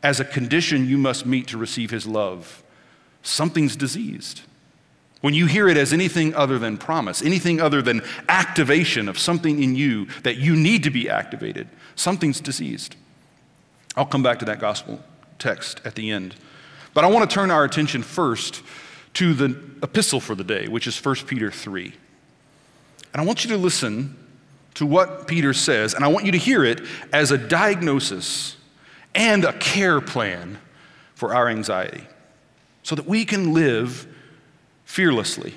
as 0.02 0.20
a 0.20 0.26
condition 0.26 0.90
you 0.90 0.98
must 0.98 1.26
meet 1.26 1.48
to 1.48 1.58
receive 1.58 1.92
his 1.92 2.06
love, 2.06 2.62
something's 3.22 3.78
diseased. 3.78 4.42
When 5.24 5.34
you 5.34 5.46
hear 5.46 5.70
it 5.70 5.78
as 5.78 5.94
anything 5.94 6.36
other 6.36 6.60
than 6.60 6.78
promise, 6.78 7.22
anything 7.22 7.62
other 7.62 7.82
than 7.82 8.02
activation 8.28 9.08
of 9.08 9.18
something 9.18 9.64
in 9.64 9.74
you 9.74 10.08
that 10.24 10.36
you 10.36 10.54
need 10.54 10.84
to 10.84 10.90
be 10.90 11.10
activated, 11.10 11.70
something's 11.96 12.42
diseased. 12.42 12.98
I'll 13.96 14.06
come 14.06 14.22
back 14.22 14.40
to 14.40 14.46
that 14.46 14.60
gospel 14.60 15.02
text 15.40 15.80
at 15.86 15.96
the 15.96 16.12
end. 16.12 16.36
But 16.94 17.06
I 17.06 17.08
want 17.08 17.30
to 17.30 17.34
turn 17.34 17.52
our 17.52 17.64
attention 17.64 18.04
first 18.04 18.64
to 19.14 19.34
the 19.34 19.58
epistle 19.82 20.20
for 20.20 20.36
the 20.36 20.44
day, 20.44 20.68
which 20.68 20.88
is 20.88 21.06
1 21.06 21.16
Peter 21.26 21.50
3. 21.50 21.94
And 23.14 23.22
I 23.22 23.24
want 23.24 23.46
you 23.46 23.52
to 23.52 23.58
listen 23.58 24.18
to 24.74 24.86
what 24.86 25.26
Peter 25.26 25.54
says, 25.54 25.94
and 25.94 26.04
I 26.04 26.10
want 26.10 26.26
you 26.26 26.34
to 26.34 26.38
hear 26.38 26.66
it 26.66 26.82
as 27.14 27.32
a 27.32 27.38
diagnosis 27.38 28.58
and 29.16 29.46
a 29.46 29.54
care 29.54 30.02
plan 30.02 30.58
for 31.16 31.34
our 31.34 31.48
anxiety 31.48 32.08
so 32.82 32.94
that 32.96 33.08
we 33.08 33.24
can 33.24 33.54
live 33.54 34.13
fearlessly. 34.86 35.54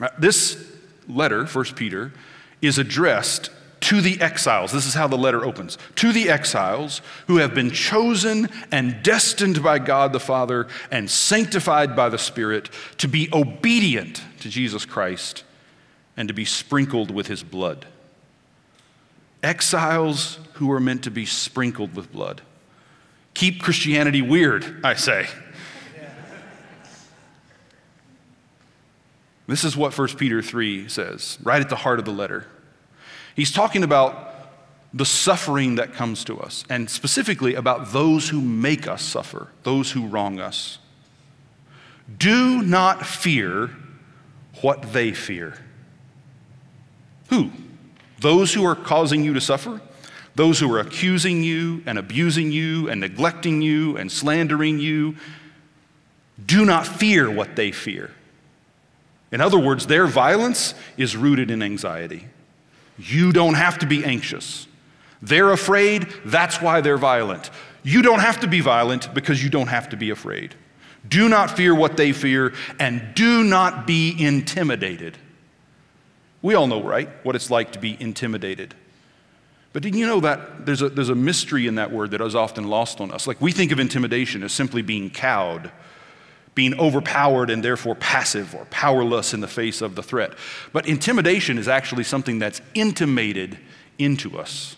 Uh, 0.00 0.08
this 0.18 0.72
letter, 1.08 1.44
1 1.44 1.64
Peter, 1.74 2.12
is 2.60 2.78
addressed 2.78 3.50
to 3.80 4.00
the 4.00 4.20
exiles. 4.20 4.70
This 4.70 4.86
is 4.86 4.94
how 4.94 5.08
the 5.08 5.18
letter 5.18 5.44
opens 5.44 5.76
to 5.96 6.12
the 6.12 6.30
exiles 6.30 7.02
who 7.26 7.38
have 7.38 7.52
been 7.52 7.70
chosen 7.70 8.48
and 8.70 9.02
destined 9.02 9.62
by 9.62 9.80
God 9.80 10.12
the 10.12 10.20
Father 10.20 10.68
and 10.90 11.10
sanctified 11.10 11.96
by 11.96 12.08
the 12.08 12.18
Spirit 12.18 12.70
to 12.98 13.08
be 13.08 13.28
obedient 13.32 14.22
to 14.40 14.48
Jesus 14.48 14.84
Christ 14.84 15.42
and 16.16 16.28
to 16.28 16.34
be 16.34 16.44
sprinkled 16.44 17.10
with 17.10 17.26
his 17.26 17.42
blood. 17.42 17.86
Exiles 19.42 20.38
who 20.54 20.70
are 20.70 20.80
meant 20.80 21.02
to 21.04 21.10
be 21.10 21.26
sprinkled 21.26 21.96
with 21.96 22.12
blood. 22.12 22.40
Keep 23.34 23.62
Christianity 23.62 24.22
weird, 24.22 24.80
I 24.84 24.94
say. 24.94 25.26
This 29.52 29.64
is 29.64 29.76
what 29.76 29.96
1 29.98 30.08
Peter 30.16 30.40
3 30.40 30.88
says, 30.88 31.36
right 31.42 31.60
at 31.60 31.68
the 31.68 31.76
heart 31.76 31.98
of 31.98 32.06
the 32.06 32.10
letter. 32.10 32.46
He's 33.36 33.52
talking 33.52 33.84
about 33.84 34.34
the 34.94 35.04
suffering 35.04 35.74
that 35.74 35.92
comes 35.92 36.24
to 36.24 36.40
us, 36.40 36.64
and 36.70 36.88
specifically 36.88 37.54
about 37.54 37.92
those 37.92 38.30
who 38.30 38.40
make 38.40 38.88
us 38.88 39.02
suffer, 39.02 39.48
those 39.62 39.90
who 39.90 40.06
wrong 40.06 40.40
us. 40.40 40.78
Do 42.18 42.62
not 42.62 43.04
fear 43.04 43.68
what 44.62 44.94
they 44.94 45.12
fear. 45.12 45.58
Who? 47.28 47.50
Those 48.20 48.54
who 48.54 48.64
are 48.64 48.74
causing 48.74 49.22
you 49.22 49.34
to 49.34 49.40
suffer? 49.42 49.82
Those 50.34 50.60
who 50.60 50.74
are 50.74 50.80
accusing 50.80 51.42
you 51.42 51.82
and 51.84 51.98
abusing 51.98 52.52
you 52.52 52.88
and 52.88 53.02
neglecting 53.02 53.60
you 53.60 53.98
and 53.98 54.10
slandering 54.10 54.78
you? 54.78 55.16
Do 56.42 56.64
not 56.64 56.86
fear 56.86 57.30
what 57.30 57.54
they 57.54 57.70
fear. 57.70 58.12
In 59.32 59.40
other 59.40 59.58
words, 59.58 59.86
their 59.86 60.06
violence 60.06 60.74
is 60.96 61.16
rooted 61.16 61.50
in 61.50 61.62
anxiety. 61.62 62.26
You 62.98 63.32
don't 63.32 63.54
have 63.54 63.78
to 63.78 63.86
be 63.86 64.04
anxious. 64.04 64.66
They're 65.22 65.50
afraid, 65.50 66.06
that's 66.24 66.60
why 66.60 66.82
they're 66.82 66.98
violent. 66.98 67.50
You 67.82 68.02
don't 68.02 68.20
have 68.20 68.40
to 68.40 68.46
be 68.46 68.60
violent 68.60 69.12
because 69.14 69.42
you 69.42 69.48
don't 69.50 69.68
have 69.68 69.88
to 69.88 69.96
be 69.96 70.10
afraid. 70.10 70.54
Do 71.08 71.28
not 71.28 71.56
fear 71.56 71.74
what 71.74 71.96
they 71.96 72.12
fear, 72.12 72.52
and 72.78 73.14
do 73.14 73.42
not 73.42 73.86
be 73.86 74.14
intimidated. 74.16 75.16
We 76.42 76.54
all 76.54 76.66
know, 76.66 76.82
right, 76.82 77.08
what 77.24 77.34
it's 77.34 77.50
like 77.50 77.72
to 77.72 77.78
be 77.78 77.96
intimidated. 77.98 78.74
But 79.72 79.82
did 79.82 79.94
you 79.94 80.06
know 80.06 80.20
that 80.20 80.66
there's 80.66 80.82
a, 80.82 80.90
there's 80.90 81.08
a 81.08 81.14
mystery 81.14 81.66
in 81.66 81.76
that 81.76 81.90
word 81.90 82.10
that 82.10 82.20
is 82.20 82.34
often 82.34 82.68
lost 82.68 83.00
on 83.00 83.10
us? 83.10 83.26
Like 83.26 83.40
we 83.40 83.52
think 83.52 83.72
of 83.72 83.80
intimidation 83.80 84.42
as 84.42 84.52
simply 84.52 84.82
being 84.82 85.08
cowed 85.08 85.72
being 86.54 86.78
overpowered 86.78 87.50
and 87.50 87.64
therefore 87.64 87.94
passive 87.94 88.54
or 88.54 88.66
powerless 88.66 89.32
in 89.32 89.40
the 89.40 89.48
face 89.48 89.80
of 89.80 89.94
the 89.94 90.02
threat. 90.02 90.32
But 90.72 90.86
intimidation 90.86 91.58
is 91.58 91.68
actually 91.68 92.04
something 92.04 92.38
that's 92.38 92.60
intimated 92.74 93.58
into 93.98 94.38
us. 94.38 94.76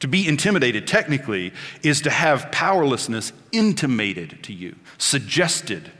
To 0.00 0.08
be 0.08 0.26
intimidated, 0.26 0.86
technically, 0.86 1.52
is 1.82 2.00
to 2.02 2.10
have 2.10 2.50
powerlessness 2.50 3.32
intimated 3.52 4.42
to 4.44 4.52
you, 4.52 4.76
suggested. 4.98 5.90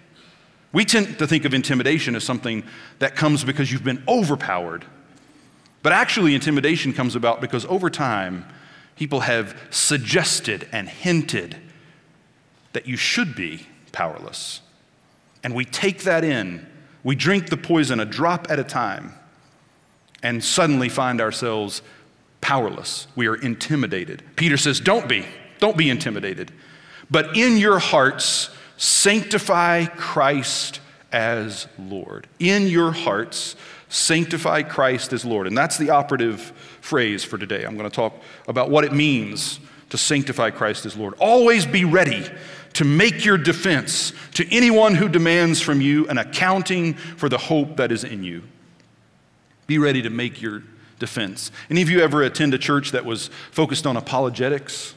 We 0.72 0.84
tend 0.84 1.18
to 1.18 1.26
think 1.26 1.44
of 1.44 1.54
intimidation 1.54 2.16
as 2.16 2.24
something 2.24 2.64
that 2.98 3.14
comes 3.14 3.44
because 3.44 3.70
you've 3.70 3.84
been 3.84 4.02
overpowered. 4.08 4.84
But 5.82 5.92
actually, 5.92 6.34
intimidation 6.34 6.92
comes 6.92 7.14
about 7.14 7.40
because 7.40 7.64
over 7.66 7.90
time, 7.90 8.44
people 8.96 9.20
have 9.20 9.56
suggested 9.70 10.68
and 10.72 10.88
hinted 10.88 11.56
that 12.72 12.86
you 12.86 12.96
should 12.96 13.34
be 13.34 13.66
powerless 13.92 14.61
and 15.42 15.54
we 15.54 15.64
take 15.64 16.02
that 16.02 16.24
in. 16.24 16.66
We 17.04 17.16
drink 17.16 17.50
the 17.50 17.56
poison 17.56 18.00
a 18.00 18.04
drop 18.04 18.50
at 18.50 18.58
a 18.58 18.64
time 18.64 19.14
and 20.22 20.42
suddenly 20.42 20.88
find 20.88 21.20
ourselves 21.20 21.82
powerless. 22.40 23.08
We 23.16 23.26
are 23.26 23.34
intimidated. 23.34 24.22
Peter 24.36 24.56
says, 24.56 24.80
Don't 24.80 25.08
be, 25.08 25.24
don't 25.58 25.76
be 25.76 25.90
intimidated. 25.90 26.52
But 27.10 27.36
in 27.36 27.56
your 27.56 27.78
hearts, 27.78 28.50
sanctify 28.76 29.86
Christ 29.86 30.80
as 31.10 31.66
Lord. 31.78 32.26
In 32.38 32.68
your 32.68 32.92
hearts, 32.92 33.56
sanctify 33.88 34.62
Christ 34.62 35.12
as 35.12 35.24
Lord. 35.24 35.46
And 35.46 35.56
that's 35.56 35.76
the 35.76 35.90
operative 35.90 36.40
phrase 36.80 37.22
for 37.22 37.36
today. 37.36 37.64
I'm 37.64 37.76
going 37.76 37.88
to 37.88 37.94
talk 37.94 38.14
about 38.48 38.70
what 38.70 38.84
it 38.84 38.92
means 38.92 39.60
to 39.90 39.98
sanctify 39.98 40.50
Christ 40.50 40.86
as 40.86 40.96
Lord. 40.96 41.14
Always 41.18 41.66
be 41.66 41.84
ready 41.84 42.24
to 42.74 42.84
make 42.84 43.24
your 43.24 43.38
defense 43.38 44.12
to 44.34 44.50
anyone 44.54 44.94
who 44.94 45.08
demands 45.08 45.60
from 45.60 45.80
you 45.80 46.08
an 46.08 46.18
accounting 46.18 46.94
for 46.94 47.28
the 47.28 47.38
hope 47.38 47.76
that 47.76 47.92
is 47.92 48.04
in 48.04 48.24
you. 48.24 48.42
Be 49.66 49.78
ready 49.78 50.02
to 50.02 50.10
make 50.10 50.40
your 50.40 50.62
defense. 50.98 51.50
Any 51.70 51.82
of 51.82 51.90
you 51.90 52.00
ever 52.00 52.22
attend 52.22 52.54
a 52.54 52.58
church 52.58 52.92
that 52.92 53.04
was 53.04 53.28
focused 53.50 53.86
on 53.86 53.96
apologetics? 53.96 54.92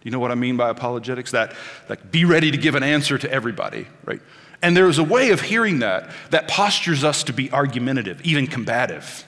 Do 0.00 0.06
you 0.06 0.10
know 0.10 0.18
what 0.18 0.30
I 0.30 0.34
mean 0.34 0.56
by 0.56 0.70
apologetics? 0.70 1.30
That, 1.32 1.54
like, 1.88 2.10
be 2.10 2.24
ready 2.24 2.50
to 2.50 2.56
give 2.56 2.74
an 2.74 2.82
answer 2.82 3.18
to 3.18 3.30
everybody, 3.30 3.86
right? 4.04 4.20
And 4.62 4.76
there 4.76 4.88
is 4.88 4.98
a 4.98 5.04
way 5.04 5.30
of 5.30 5.40
hearing 5.40 5.80
that 5.80 6.10
that 6.30 6.48
postures 6.48 7.04
us 7.04 7.24
to 7.24 7.32
be 7.32 7.50
argumentative, 7.52 8.20
even 8.22 8.46
combative, 8.46 9.26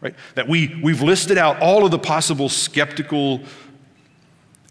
right? 0.00 0.14
That 0.34 0.48
we, 0.48 0.78
we've 0.82 1.02
listed 1.02 1.38
out 1.38 1.60
all 1.60 1.84
of 1.84 1.90
the 1.90 1.98
possible 1.98 2.48
skeptical 2.48 3.42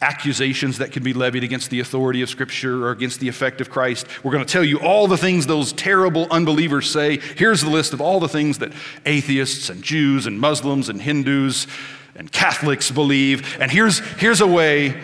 accusations 0.01 0.79
that 0.79 0.91
can 0.91 1.03
be 1.03 1.13
levied 1.13 1.43
against 1.43 1.69
the 1.69 1.79
authority 1.79 2.21
of 2.21 2.29
Scripture 2.29 2.85
or 2.85 2.91
against 2.91 3.19
the 3.19 3.27
effect 3.27 3.61
of 3.61 3.69
Christ. 3.69 4.07
We're 4.23 4.31
going 4.31 4.43
to 4.43 4.51
tell 4.51 4.63
you 4.63 4.79
all 4.79 5.07
the 5.07 5.17
things 5.17 5.45
those 5.45 5.71
terrible 5.73 6.27
unbelievers 6.31 6.89
say. 6.89 7.17
Here's 7.17 7.61
the 7.61 7.69
list 7.69 7.93
of 7.93 8.01
all 8.01 8.19
the 8.19 8.27
things 8.27 8.57
that 8.57 8.73
atheists 9.05 9.69
and 9.69 9.83
Jews 9.83 10.25
and 10.25 10.39
Muslims 10.39 10.89
and 10.89 11.01
Hindus 11.01 11.67
and 12.15 12.31
Catholics 12.31 12.89
believe. 12.89 13.57
And 13.59 13.71
here's, 13.71 13.99
here's, 13.99 14.41
a, 14.41 14.47
way, 14.47 14.99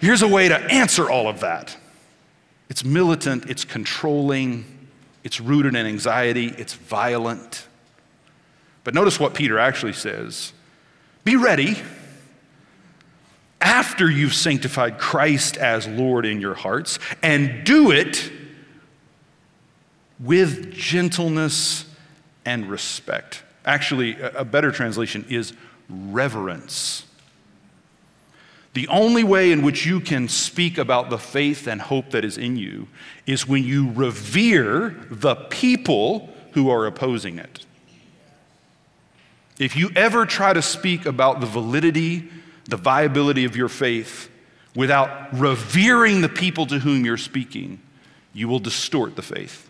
here's 0.00 0.22
a 0.22 0.28
way 0.28 0.48
to 0.48 0.56
answer 0.56 1.10
all 1.10 1.28
of 1.28 1.40
that. 1.40 1.76
It's 2.70 2.84
militant, 2.84 3.50
it's 3.50 3.64
controlling, 3.64 4.64
it's 5.22 5.40
rooted 5.40 5.74
in 5.74 5.86
anxiety, 5.86 6.54
it's 6.56 6.74
violent. 6.74 7.66
But 8.84 8.94
notice 8.94 9.20
what 9.20 9.34
Peter 9.34 9.58
actually 9.58 9.92
says 9.92 10.52
be 11.24 11.36
ready 11.36 11.76
after 13.60 14.10
you've 14.10 14.34
sanctified 14.34 14.98
Christ 14.98 15.56
as 15.56 15.86
Lord 15.86 16.24
in 16.24 16.40
your 16.40 16.54
hearts, 16.54 16.98
and 17.22 17.64
do 17.64 17.90
it 17.90 18.32
with 20.18 20.72
gentleness 20.72 21.84
and 22.44 22.70
respect. 22.70 23.42
Actually, 23.64 24.18
a 24.20 24.44
better 24.44 24.72
translation 24.72 25.24
is 25.28 25.52
reverence. 25.88 27.04
The 28.72 28.88
only 28.88 29.24
way 29.24 29.50
in 29.50 29.62
which 29.62 29.84
you 29.84 30.00
can 30.00 30.28
speak 30.28 30.78
about 30.78 31.10
the 31.10 31.18
faith 31.18 31.66
and 31.66 31.80
hope 31.80 32.10
that 32.10 32.24
is 32.24 32.38
in 32.38 32.56
you 32.56 32.86
is 33.26 33.46
when 33.46 33.64
you 33.64 33.90
revere 33.92 34.96
the 35.10 35.34
people 35.34 36.30
who 36.52 36.70
are 36.70 36.86
opposing 36.86 37.38
it. 37.38 37.66
If 39.58 39.76
you 39.76 39.90
ever 39.94 40.24
try 40.24 40.52
to 40.52 40.62
speak 40.62 41.04
about 41.04 41.40
the 41.40 41.46
validity 41.46 42.28
the 42.66 42.76
viability 42.76 43.44
of 43.44 43.56
your 43.56 43.68
faith 43.68 44.30
without 44.74 45.32
revering 45.32 46.20
the 46.20 46.28
people 46.28 46.66
to 46.66 46.78
whom 46.78 47.04
you're 47.04 47.16
speaking, 47.16 47.80
you 48.32 48.48
will 48.48 48.60
distort 48.60 49.16
the 49.16 49.22
faith. 49.22 49.68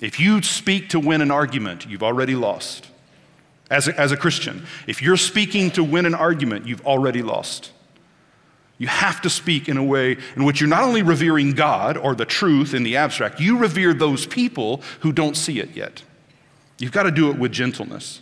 If 0.00 0.20
you 0.20 0.42
speak 0.42 0.90
to 0.90 1.00
win 1.00 1.20
an 1.20 1.30
argument, 1.30 1.86
you've 1.86 2.02
already 2.02 2.34
lost. 2.34 2.88
As 3.70 3.88
a, 3.88 3.98
as 3.98 4.12
a 4.12 4.16
Christian, 4.16 4.64
if 4.86 5.02
you're 5.02 5.16
speaking 5.16 5.72
to 5.72 5.82
win 5.82 6.06
an 6.06 6.14
argument, 6.14 6.66
you've 6.66 6.86
already 6.86 7.22
lost. 7.22 7.72
You 8.78 8.86
have 8.88 9.22
to 9.22 9.30
speak 9.30 9.68
in 9.68 9.76
a 9.76 9.82
way 9.82 10.18
in 10.36 10.44
which 10.44 10.60
you're 10.60 10.68
not 10.68 10.84
only 10.84 11.02
revering 11.02 11.52
God 11.52 11.96
or 11.96 12.14
the 12.14 12.26
truth 12.26 12.74
in 12.74 12.82
the 12.82 12.96
abstract, 12.96 13.40
you 13.40 13.58
revere 13.58 13.94
those 13.94 14.26
people 14.26 14.82
who 15.00 15.12
don't 15.12 15.36
see 15.36 15.58
it 15.58 15.74
yet. 15.74 16.02
You've 16.78 16.92
got 16.92 17.04
to 17.04 17.10
do 17.10 17.30
it 17.30 17.38
with 17.38 17.52
gentleness. 17.52 18.20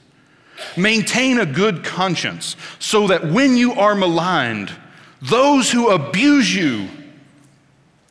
Maintain 0.76 1.38
a 1.38 1.47
good 1.47 1.85
conscience 1.85 2.56
so 2.78 3.06
that 3.09 3.25
when 3.26 3.56
you 3.56 3.73
are 3.73 3.94
maligned, 3.94 4.73
those 5.21 5.71
who 5.71 5.88
abuse 5.90 6.54
you 6.54 6.88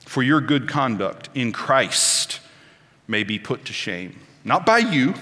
for 0.05 0.24
your 0.24 0.41
good 0.41 0.67
conduct 0.67 1.29
in 1.33 1.51
Christ 1.51 2.39
may 3.07 3.24
be 3.24 3.39
put 3.39 3.65
to 3.65 3.74
shame. 3.74 4.19
Not 4.43 4.65
by 4.65 4.79
you, 4.79 5.13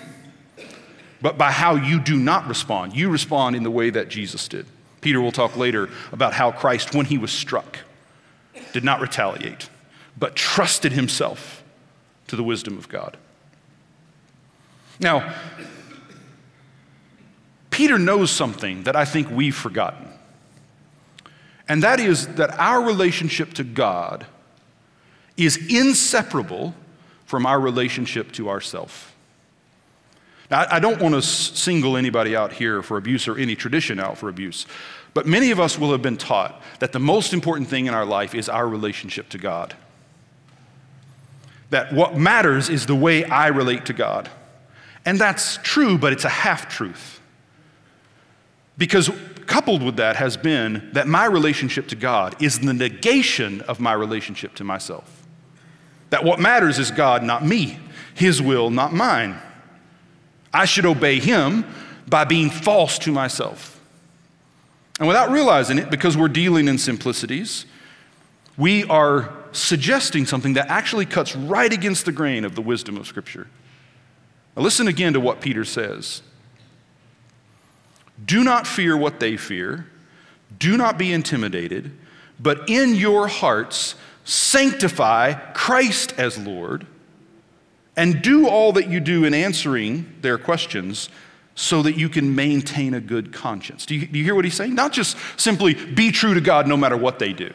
but 1.21 1.37
by 1.37 1.51
how 1.51 1.75
you 1.75 1.99
do 1.99 2.17
not 2.17 2.47
respond. 2.47 2.95
You 2.95 3.09
respond 3.09 3.55
in 3.55 3.63
the 3.63 3.71
way 3.71 3.89
that 3.89 4.09
Jesus 4.09 4.47
did. 4.47 4.65
Peter 5.01 5.21
will 5.21 5.31
talk 5.31 5.57
later 5.57 5.89
about 6.11 6.33
how 6.33 6.51
Christ, 6.51 6.93
when 6.93 7.05
he 7.05 7.17
was 7.17 7.31
struck, 7.31 7.79
did 8.73 8.83
not 8.83 9.01
retaliate, 9.01 9.69
but 10.17 10.35
trusted 10.35 10.91
himself 10.91 11.63
to 12.27 12.35
the 12.35 12.43
wisdom 12.43 12.77
of 12.77 12.87
God. 12.87 13.17
Now, 14.99 15.35
Peter 17.71 17.97
knows 17.97 18.29
something 18.29 18.83
that 18.83 18.95
I 18.95 19.05
think 19.05 19.31
we've 19.31 19.55
forgotten. 19.55 20.07
And 21.67 21.81
that 21.83 21.99
is 21.99 22.27
that 22.35 22.51
our 22.59 22.83
relationship 22.83 23.53
to 23.55 23.63
God 23.63 24.27
is 25.37 25.57
inseparable 25.73 26.75
from 27.25 27.45
our 27.45 27.59
relationship 27.59 28.33
to 28.33 28.49
ourself. 28.49 29.15
Now, 30.51 30.67
I 30.69 30.79
don't 30.79 31.01
want 31.01 31.15
to 31.15 31.21
single 31.21 31.95
anybody 31.95 32.35
out 32.35 32.51
here 32.51 32.83
for 32.83 32.97
abuse 32.97 33.25
or 33.25 33.37
any 33.37 33.55
tradition 33.55 34.01
out 34.01 34.17
for 34.17 34.27
abuse, 34.27 34.65
but 35.13 35.25
many 35.25 35.51
of 35.51 35.59
us 35.61 35.79
will 35.79 35.93
have 35.93 36.01
been 36.01 36.17
taught 36.17 36.61
that 36.79 36.91
the 36.91 36.99
most 36.99 37.31
important 37.31 37.69
thing 37.69 37.85
in 37.85 37.93
our 37.93 38.05
life 38.05 38.35
is 38.35 38.49
our 38.49 38.67
relationship 38.67 39.29
to 39.29 39.37
God. 39.37 39.73
That 41.69 41.93
what 41.93 42.17
matters 42.17 42.69
is 42.69 42.85
the 42.85 42.95
way 42.95 43.23
I 43.23 43.47
relate 43.47 43.85
to 43.85 43.93
God. 43.93 44.29
And 45.05 45.17
that's 45.17 45.57
true, 45.63 45.97
but 45.97 46.11
it's 46.11 46.25
a 46.25 46.29
half 46.29 46.67
truth. 46.67 47.20
Because 48.81 49.11
coupled 49.45 49.83
with 49.83 49.97
that 49.97 50.15
has 50.15 50.35
been 50.35 50.89
that 50.93 51.07
my 51.07 51.25
relationship 51.25 51.87
to 51.89 51.95
God 51.95 52.41
is 52.41 52.61
the 52.61 52.73
negation 52.73 53.61
of 53.61 53.79
my 53.79 53.93
relationship 53.93 54.55
to 54.55 54.63
myself. 54.63 55.27
That 56.09 56.23
what 56.23 56.39
matters 56.39 56.79
is 56.79 56.89
God, 56.89 57.21
not 57.21 57.45
me, 57.45 57.77
His 58.15 58.41
will, 58.41 58.71
not 58.71 58.91
mine. 58.91 59.39
I 60.51 60.65
should 60.65 60.87
obey 60.87 61.19
Him 61.19 61.63
by 62.07 62.25
being 62.25 62.49
false 62.49 62.97
to 62.99 63.11
myself. 63.11 63.79
And 64.97 65.07
without 65.07 65.29
realizing 65.29 65.77
it, 65.77 65.91
because 65.91 66.17
we're 66.17 66.27
dealing 66.27 66.67
in 66.67 66.79
simplicities, 66.79 67.67
we 68.57 68.83
are 68.85 69.31
suggesting 69.51 70.25
something 70.25 70.53
that 70.53 70.69
actually 70.69 71.05
cuts 71.05 71.35
right 71.35 71.71
against 71.71 72.05
the 72.05 72.11
grain 72.11 72.43
of 72.45 72.55
the 72.55 72.63
wisdom 72.63 72.97
of 72.97 73.05
Scripture. 73.05 73.45
Now, 74.57 74.63
listen 74.63 74.87
again 74.87 75.13
to 75.13 75.19
what 75.19 75.39
Peter 75.39 75.65
says. 75.65 76.23
Do 78.23 78.43
not 78.43 78.67
fear 78.67 78.95
what 78.95 79.19
they 79.19 79.37
fear, 79.37 79.87
do 80.57 80.77
not 80.77 80.97
be 80.97 81.11
intimidated, 81.11 81.91
but 82.39 82.69
in 82.69 82.95
your 82.95 83.27
hearts 83.27 83.95
sanctify 84.23 85.33
Christ 85.53 86.13
as 86.17 86.37
Lord, 86.37 86.85
and 87.95 88.21
do 88.21 88.47
all 88.47 88.73
that 88.73 88.89
you 88.89 88.99
do 88.99 89.25
in 89.25 89.33
answering 89.33 90.13
their 90.21 90.37
questions 90.37 91.09
so 91.55 91.81
that 91.81 91.97
you 91.97 92.09
can 92.09 92.33
maintain 92.35 92.93
a 92.93 93.01
good 93.01 93.33
conscience. 93.33 93.85
Do 93.85 93.95
you, 93.95 94.07
do 94.07 94.17
you 94.17 94.23
hear 94.23 94.35
what 94.35 94.45
he's 94.45 94.55
saying? 94.55 94.73
Not 94.73 94.93
just 94.93 95.17
simply 95.37 95.73
be 95.73 96.11
true 96.11 96.33
to 96.33 96.41
God 96.41 96.67
no 96.67 96.77
matter 96.77 96.97
what 96.97 97.19
they 97.19 97.33
do, 97.33 97.53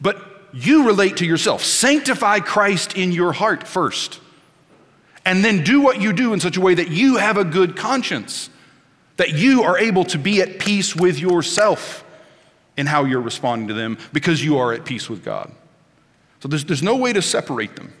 but 0.00 0.26
you 0.52 0.86
relate 0.86 1.18
to 1.18 1.26
yourself. 1.26 1.62
Sanctify 1.62 2.40
Christ 2.40 2.96
in 2.96 3.12
your 3.12 3.32
heart 3.32 3.66
first 3.66 4.20
and 5.24 5.44
then 5.44 5.62
do 5.62 5.80
what 5.80 6.00
you 6.00 6.12
do 6.12 6.32
in 6.32 6.40
such 6.40 6.56
a 6.56 6.60
way 6.60 6.74
that 6.74 6.88
you 6.88 7.16
have 7.16 7.36
a 7.36 7.44
good 7.44 7.76
conscience, 7.76 8.50
that 9.20 9.34
you 9.34 9.64
are 9.64 9.76
able 9.76 10.02
to 10.02 10.18
be 10.18 10.40
at 10.40 10.58
peace 10.58 10.96
with 10.96 11.18
yourself 11.18 12.02
in 12.78 12.86
how 12.86 13.04
you're 13.04 13.20
responding 13.20 13.68
to 13.68 13.74
them 13.74 13.98
because 14.14 14.42
you 14.42 14.56
are 14.56 14.72
at 14.72 14.86
peace 14.86 15.10
with 15.10 15.22
God. 15.22 15.52
So 16.38 16.48
there's, 16.48 16.64
there's 16.64 16.82
no 16.82 16.96
way 16.96 17.12
to 17.12 17.20
separate 17.20 17.76
them. 17.76 17.92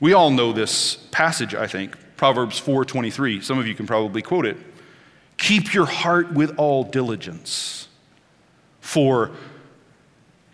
We 0.00 0.12
all 0.12 0.30
know 0.30 0.52
this 0.52 0.94
passage, 1.10 1.56
I 1.56 1.66
think, 1.66 1.96
Proverbs 2.16 2.60
4:23. 2.60 3.42
Some 3.42 3.58
of 3.58 3.66
you 3.66 3.74
can 3.74 3.84
probably 3.84 4.22
quote 4.22 4.46
it. 4.46 4.56
Keep 5.38 5.74
your 5.74 5.86
heart 5.86 6.32
with 6.32 6.56
all 6.56 6.84
diligence. 6.84 7.88
For 8.80 9.32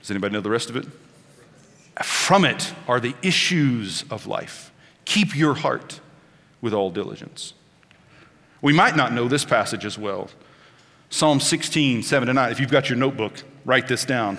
does 0.00 0.11
anybody 0.11 0.33
know 0.33 0.40
the 0.40 0.49
rest 0.49 0.71
of 0.71 0.76
it? 0.76 0.87
From 2.02 2.47
it 2.47 2.73
are 2.87 3.00
the 3.00 3.14
issues 3.21 4.07
of 4.11 4.26
life. 4.26 4.73
Keep 5.04 5.36
your 5.36 5.56
heart 5.56 6.00
with 6.63 6.73
all 6.73 6.91
diligence. 6.91 7.52
We 8.60 8.73
might 8.73 8.97
not 8.97 9.12
know 9.12 9.28
this 9.28 9.44
passage 9.44 9.84
as 9.84 9.99
well. 9.99 10.30
Psalm 11.10 11.40
16, 11.40 12.02
7 12.02 12.26
to 12.26 12.34
9. 12.34 12.52
If 12.52 12.60
you've 12.60 12.71
got 12.71 12.88
your 12.88 12.99
notebook, 12.99 13.42
write 13.64 13.88
this 13.88 14.04
down. 14.04 14.38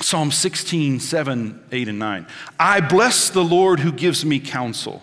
Psalm 0.00 0.30
16, 0.30 1.00
7, 1.00 1.64
8, 1.72 1.88
and 1.88 1.98
9. 1.98 2.26
I 2.60 2.80
bless 2.80 3.30
the 3.30 3.42
Lord 3.42 3.80
who 3.80 3.90
gives 3.90 4.24
me 4.24 4.38
counsel. 4.38 5.02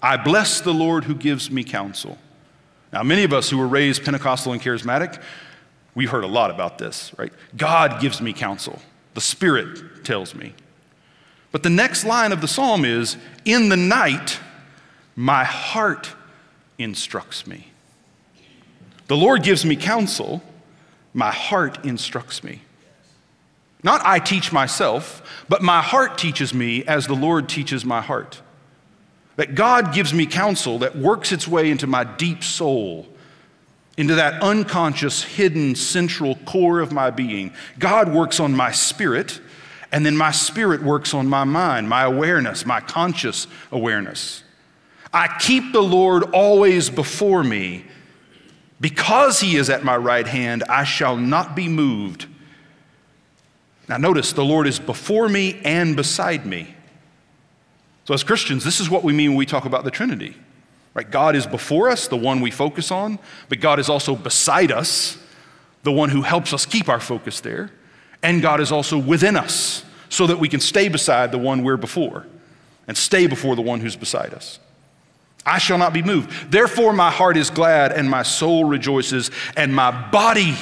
I 0.00 0.16
bless 0.16 0.60
the 0.60 0.72
Lord 0.72 1.04
who 1.04 1.14
gives 1.14 1.50
me 1.50 1.64
counsel. 1.64 2.18
Now, 2.92 3.02
many 3.02 3.24
of 3.24 3.32
us 3.32 3.50
who 3.50 3.58
were 3.58 3.66
raised 3.66 4.04
Pentecostal 4.04 4.52
and 4.52 4.62
charismatic, 4.62 5.20
we've 5.94 6.10
heard 6.10 6.24
a 6.24 6.28
lot 6.28 6.50
about 6.50 6.78
this, 6.78 7.12
right? 7.18 7.32
God 7.56 8.00
gives 8.00 8.20
me 8.20 8.32
counsel. 8.32 8.80
The 9.14 9.20
Spirit 9.20 10.04
tells 10.04 10.34
me. 10.34 10.54
But 11.50 11.62
the 11.62 11.70
next 11.70 12.04
line 12.04 12.32
of 12.32 12.40
the 12.40 12.48
psalm 12.48 12.84
is 12.84 13.16
In 13.44 13.68
the 13.68 13.76
night, 13.76 14.38
my 15.16 15.44
heart 15.44 16.14
instructs 16.78 17.46
me. 17.46 17.68
The 19.08 19.16
Lord 19.16 19.42
gives 19.42 19.64
me 19.64 19.76
counsel, 19.76 20.42
my 21.12 21.30
heart 21.30 21.84
instructs 21.84 22.42
me. 22.42 22.62
Not 23.82 24.00
I 24.04 24.18
teach 24.20 24.52
myself, 24.52 25.44
but 25.48 25.62
my 25.62 25.82
heart 25.82 26.16
teaches 26.16 26.54
me 26.54 26.84
as 26.84 27.06
the 27.06 27.14
Lord 27.14 27.48
teaches 27.48 27.84
my 27.84 28.00
heart. 28.00 28.40
That 29.36 29.54
God 29.54 29.92
gives 29.92 30.14
me 30.14 30.26
counsel 30.26 30.78
that 30.80 30.96
works 30.96 31.32
its 31.32 31.48
way 31.48 31.70
into 31.70 31.86
my 31.86 32.04
deep 32.04 32.44
soul, 32.44 33.06
into 33.96 34.14
that 34.14 34.42
unconscious, 34.42 35.24
hidden, 35.24 35.74
central 35.74 36.36
core 36.46 36.80
of 36.80 36.92
my 36.92 37.10
being. 37.10 37.52
God 37.78 38.12
works 38.12 38.38
on 38.40 38.54
my 38.54 38.70
spirit 38.70 39.40
and 39.90 40.06
then 40.06 40.16
my 40.16 40.30
spirit 40.30 40.82
works 40.82 41.12
on 41.12 41.26
my 41.26 41.44
mind, 41.44 41.88
my 41.88 42.04
awareness, 42.04 42.64
my 42.64 42.80
conscious 42.80 43.46
awareness. 43.70 44.42
I 45.12 45.28
keep 45.38 45.72
the 45.72 45.82
Lord 45.82 46.24
always 46.32 46.90
before 46.90 47.44
me. 47.44 47.84
Because 48.80 49.40
he 49.40 49.56
is 49.56 49.70
at 49.70 49.84
my 49.84 49.96
right 49.96 50.26
hand, 50.26 50.64
I 50.68 50.84
shall 50.84 51.16
not 51.16 51.54
be 51.54 51.68
moved. 51.68 52.26
Now, 53.88 53.96
notice 53.96 54.32
the 54.32 54.44
Lord 54.44 54.66
is 54.66 54.78
before 54.78 55.28
me 55.28 55.60
and 55.64 55.94
beside 55.94 56.46
me. 56.46 56.74
So, 58.04 58.14
as 58.14 58.24
Christians, 58.24 58.64
this 58.64 58.80
is 58.80 58.90
what 58.90 59.04
we 59.04 59.12
mean 59.12 59.30
when 59.30 59.38
we 59.38 59.46
talk 59.46 59.64
about 59.64 59.84
the 59.84 59.90
Trinity. 59.90 60.36
Right? 60.94 61.08
God 61.08 61.36
is 61.36 61.46
before 61.46 61.88
us, 61.88 62.08
the 62.08 62.16
one 62.16 62.40
we 62.40 62.50
focus 62.50 62.90
on, 62.90 63.18
but 63.48 63.60
God 63.60 63.78
is 63.78 63.88
also 63.88 64.16
beside 64.16 64.72
us, 64.72 65.18
the 65.84 65.92
one 65.92 66.10
who 66.10 66.22
helps 66.22 66.52
us 66.52 66.66
keep 66.66 66.88
our 66.88 67.00
focus 67.00 67.40
there 67.40 67.70
and 68.22 68.40
God 68.40 68.60
is 68.60 68.70
also 68.70 68.96
within 68.96 69.36
us 69.36 69.84
so 70.08 70.26
that 70.26 70.38
we 70.38 70.48
can 70.48 70.60
stay 70.60 70.88
beside 70.88 71.32
the 71.32 71.38
one 71.38 71.62
we're 71.62 71.76
before 71.76 72.26
and 72.86 72.96
stay 72.96 73.26
before 73.26 73.56
the 73.56 73.62
one 73.62 73.80
who's 73.80 73.96
beside 73.96 74.32
us. 74.32 74.58
I 75.44 75.58
shall 75.58 75.78
not 75.78 75.92
be 75.92 76.02
moved. 76.02 76.50
Therefore, 76.50 76.92
my 76.92 77.10
heart 77.10 77.36
is 77.36 77.50
glad 77.50 77.92
and 77.92 78.08
my 78.08 78.22
soul 78.22 78.64
rejoices 78.64 79.30
and 79.56 79.74
my 79.74 79.90
body 80.10 80.54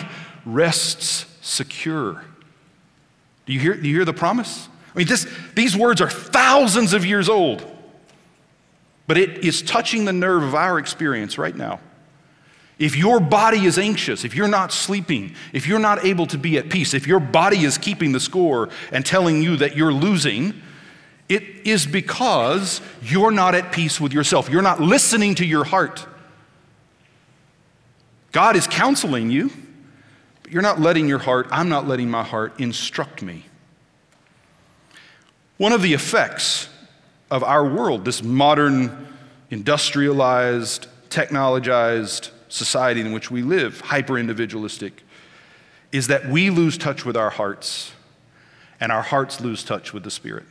rests 0.44 1.26
secure. 1.42 2.24
Do 3.46 3.52
you 3.52 3.60
hear, 3.60 3.74
do 3.74 3.88
you 3.88 3.94
hear 3.94 4.04
the 4.04 4.12
promise? 4.12 4.68
I 4.94 4.98
mean, 4.98 5.06
this, 5.06 5.30
these 5.54 5.76
words 5.76 6.00
are 6.00 6.10
thousands 6.10 6.92
of 6.92 7.04
years 7.04 7.28
old, 7.28 7.64
but 9.06 9.18
it 9.18 9.44
is 9.44 9.62
touching 9.62 10.04
the 10.04 10.12
nerve 10.12 10.42
of 10.42 10.54
our 10.54 10.78
experience 10.78 11.36
right 11.36 11.54
now. 11.54 11.80
If 12.78 12.96
your 12.96 13.20
body 13.20 13.66
is 13.66 13.78
anxious, 13.78 14.24
if 14.24 14.34
you're 14.34 14.48
not 14.48 14.72
sleeping, 14.72 15.34
if 15.52 15.66
you're 15.66 15.78
not 15.78 16.04
able 16.04 16.26
to 16.28 16.38
be 16.38 16.56
at 16.56 16.70
peace, 16.70 16.94
if 16.94 17.06
your 17.06 17.20
body 17.20 17.64
is 17.64 17.76
keeping 17.76 18.12
the 18.12 18.20
score 18.20 18.70
and 18.90 19.04
telling 19.04 19.42
you 19.42 19.56
that 19.56 19.76
you're 19.76 19.92
losing, 19.92 20.54
it 21.30 21.44
is 21.64 21.86
because 21.86 22.80
you're 23.00 23.30
not 23.30 23.54
at 23.54 23.70
peace 23.70 24.00
with 24.00 24.12
yourself. 24.12 24.50
You're 24.50 24.62
not 24.62 24.80
listening 24.80 25.36
to 25.36 25.46
your 25.46 25.62
heart. 25.62 26.04
God 28.32 28.56
is 28.56 28.66
counseling 28.66 29.30
you, 29.30 29.50
but 30.42 30.50
you're 30.50 30.60
not 30.60 30.80
letting 30.80 31.08
your 31.08 31.20
heart, 31.20 31.46
I'm 31.52 31.68
not 31.68 31.86
letting 31.86 32.10
my 32.10 32.24
heart 32.24 32.58
instruct 32.58 33.22
me. 33.22 33.46
One 35.56 35.72
of 35.72 35.82
the 35.82 35.94
effects 35.94 36.68
of 37.30 37.44
our 37.44 37.64
world, 37.64 38.04
this 38.04 38.24
modern, 38.24 39.08
industrialized, 39.50 40.88
technologized, 41.10 42.30
society 42.48 43.00
in 43.00 43.12
which 43.12 43.30
we 43.30 43.42
live, 43.42 43.80
hyper 43.82 44.18
individualistic, 44.18 45.04
is 45.92 46.08
that 46.08 46.28
we 46.28 46.50
lose 46.50 46.76
touch 46.76 47.04
with 47.04 47.16
our 47.16 47.30
hearts 47.30 47.92
and 48.80 48.90
our 48.90 49.02
hearts 49.02 49.40
lose 49.40 49.62
touch 49.62 49.92
with 49.92 50.02
the 50.02 50.10
Spirit. 50.10 50.46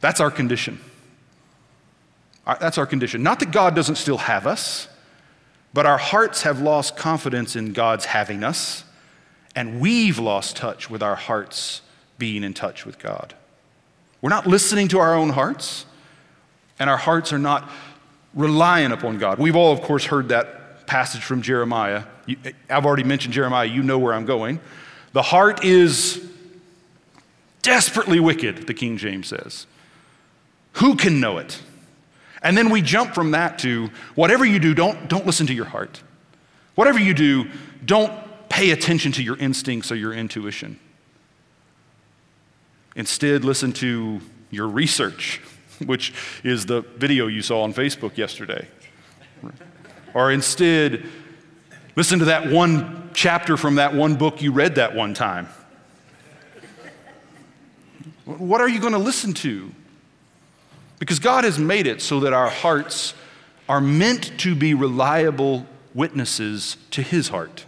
That's 0.00 0.20
our 0.20 0.30
condition. 0.30 0.80
Uh, 2.46 2.56
that's 2.60 2.78
our 2.78 2.86
condition. 2.86 3.22
Not 3.22 3.40
that 3.40 3.50
God 3.50 3.74
doesn't 3.74 3.96
still 3.96 4.18
have 4.18 4.46
us, 4.46 4.88
but 5.72 5.86
our 5.86 5.98
hearts 5.98 6.42
have 6.42 6.60
lost 6.60 6.96
confidence 6.96 7.54
in 7.54 7.72
God's 7.72 8.06
having 8.06 8.42
us, 8.42 8.84
and 9.54 9.80
we've 9.80 10.18
lost 10.18 10.56
touch 10.56 10.90
with 10.90 11.02
our 11.02 11.14
hearts 11.14 11.82
being 12.18 12.42
in 12.42 12.54
touch 12.54 12.84
with 12.84 12.98
God. 12.98 13.34
We're 14.20 14.30
not 14.30 14.46
listening 14.46 14.88
to 14.88 14.98
our 14.98 15.14
own 15.14 15.30
hearts, 15.30 15.86
and 16.78 16.90
our 16.90 16.96
hearts 16.96 17.32
are 17.32 17.38
not 17.38 17.70
relying 18.34 18.92
upon 18.92 19.18
God. 19.18 19.38
We've 19.38 19.56
all, 19.56 19.72
of 19.72 19.82
course, 19.82 20.04
heard 20.04 20.28
that 20.30 20.86
passage 20.86 21.22
from 21.22 21.42
Jeremiah. 21.42 22.04
I've 22.68 22.86
already 22.86 23.04
mentioned 23.04 23.34
Jeremiah, 23.34 23.66
you 23.66 23.82
know 23.82 23.98
where 23.98 24.12
I'm 24.12 24.26
going. 24.26 24.60
The 25.12 25.22
heart 25.22 25.64
is 25.64 26.28
desperately 27.62 28.20
wicked, 28.20 28.66
the 28.66 28.74
King 28.74 28.96
James 28.96 29.28
says. 29.28 29.66
Who 30.74 30.96
can 30.96 31.20
know 31.20 31.38
it? 31.38 31.60
And 32.42 32.56
then 32.56 32.70
we 32.70 32.80
jump 32.80 33.14
from 33.14 33.32
that 33.32 33.58
to 33.60 33.90
whatever 34.14 34.44
you 34.44 34.58
do, 34.58 34.74
don't, 34.74 35.08
don't 35.08 35.26
listen 35.26 35.46
to 35.48 35.54
your 35.54 35.66
heart. 35.66 36.02
Whatever 36.74 36.98
you 36.98 37.12
do, 37.12 37.50
don't 37.84 38.12
pay 38.48 38.70
attention 38.70 39.12
to 39.12 39.22
your 39.22 39.36
instincts 39.36 39.92
or 39.92 39.96
your 39.96 40.12
intuition. 40.12 40.78
Instead, 42.96 43.44
listen 43.44 43.72
to 43.74 44.20
your 44.50 44.66
research, 44.66 45.40
which 45.84 46.14
is 46.42 46.66
the 46.66 46.80
video 46.80 47.26
you 47.26 47.42
saw 47.42 47.62
on 47.62 47.74
Facebook 47.74 48.16
yesterday. 48.16 48.66
Or 50.14 50.32
instead, 50.32 51.06
listen 51.94 52.18
to 52.18 52.24
that 52.26 52.50
one 52.50 53.10
chapter 53.14 53.56
from 53.56 53.76
that 53.76 53.94
one 53.94 54.16
book 54.16 54.42
you 54.42 54.52
read 54.52 54.76
that 54.76 54.94
one 54.94 55.14
time. 55.14 55.48
What 58.24 58.60
are 58.60 58.68
you 58.68 58.80
going 58.80 58.92
to 58.92 58.98
listen 58.98 59.34
to? 59.34 59.72
Because 61.00 61.18
God 61.18 61.42
has 61.42 61.58
made 61.58 61.88
it 61.88 62.00
so 62.00 62.20
that 62.20 62.32
our 62.32 62.50
hearts 62.50 63.14
are 63.68 63.80
meant 63.80 64.38
to 64.38 64.54
be 64.54 64.74
reliable 64.74 65.66
witnesses 65.94 66.76
to 66.92 67.02
His 67.02 67.28
heart. 67.28 67.64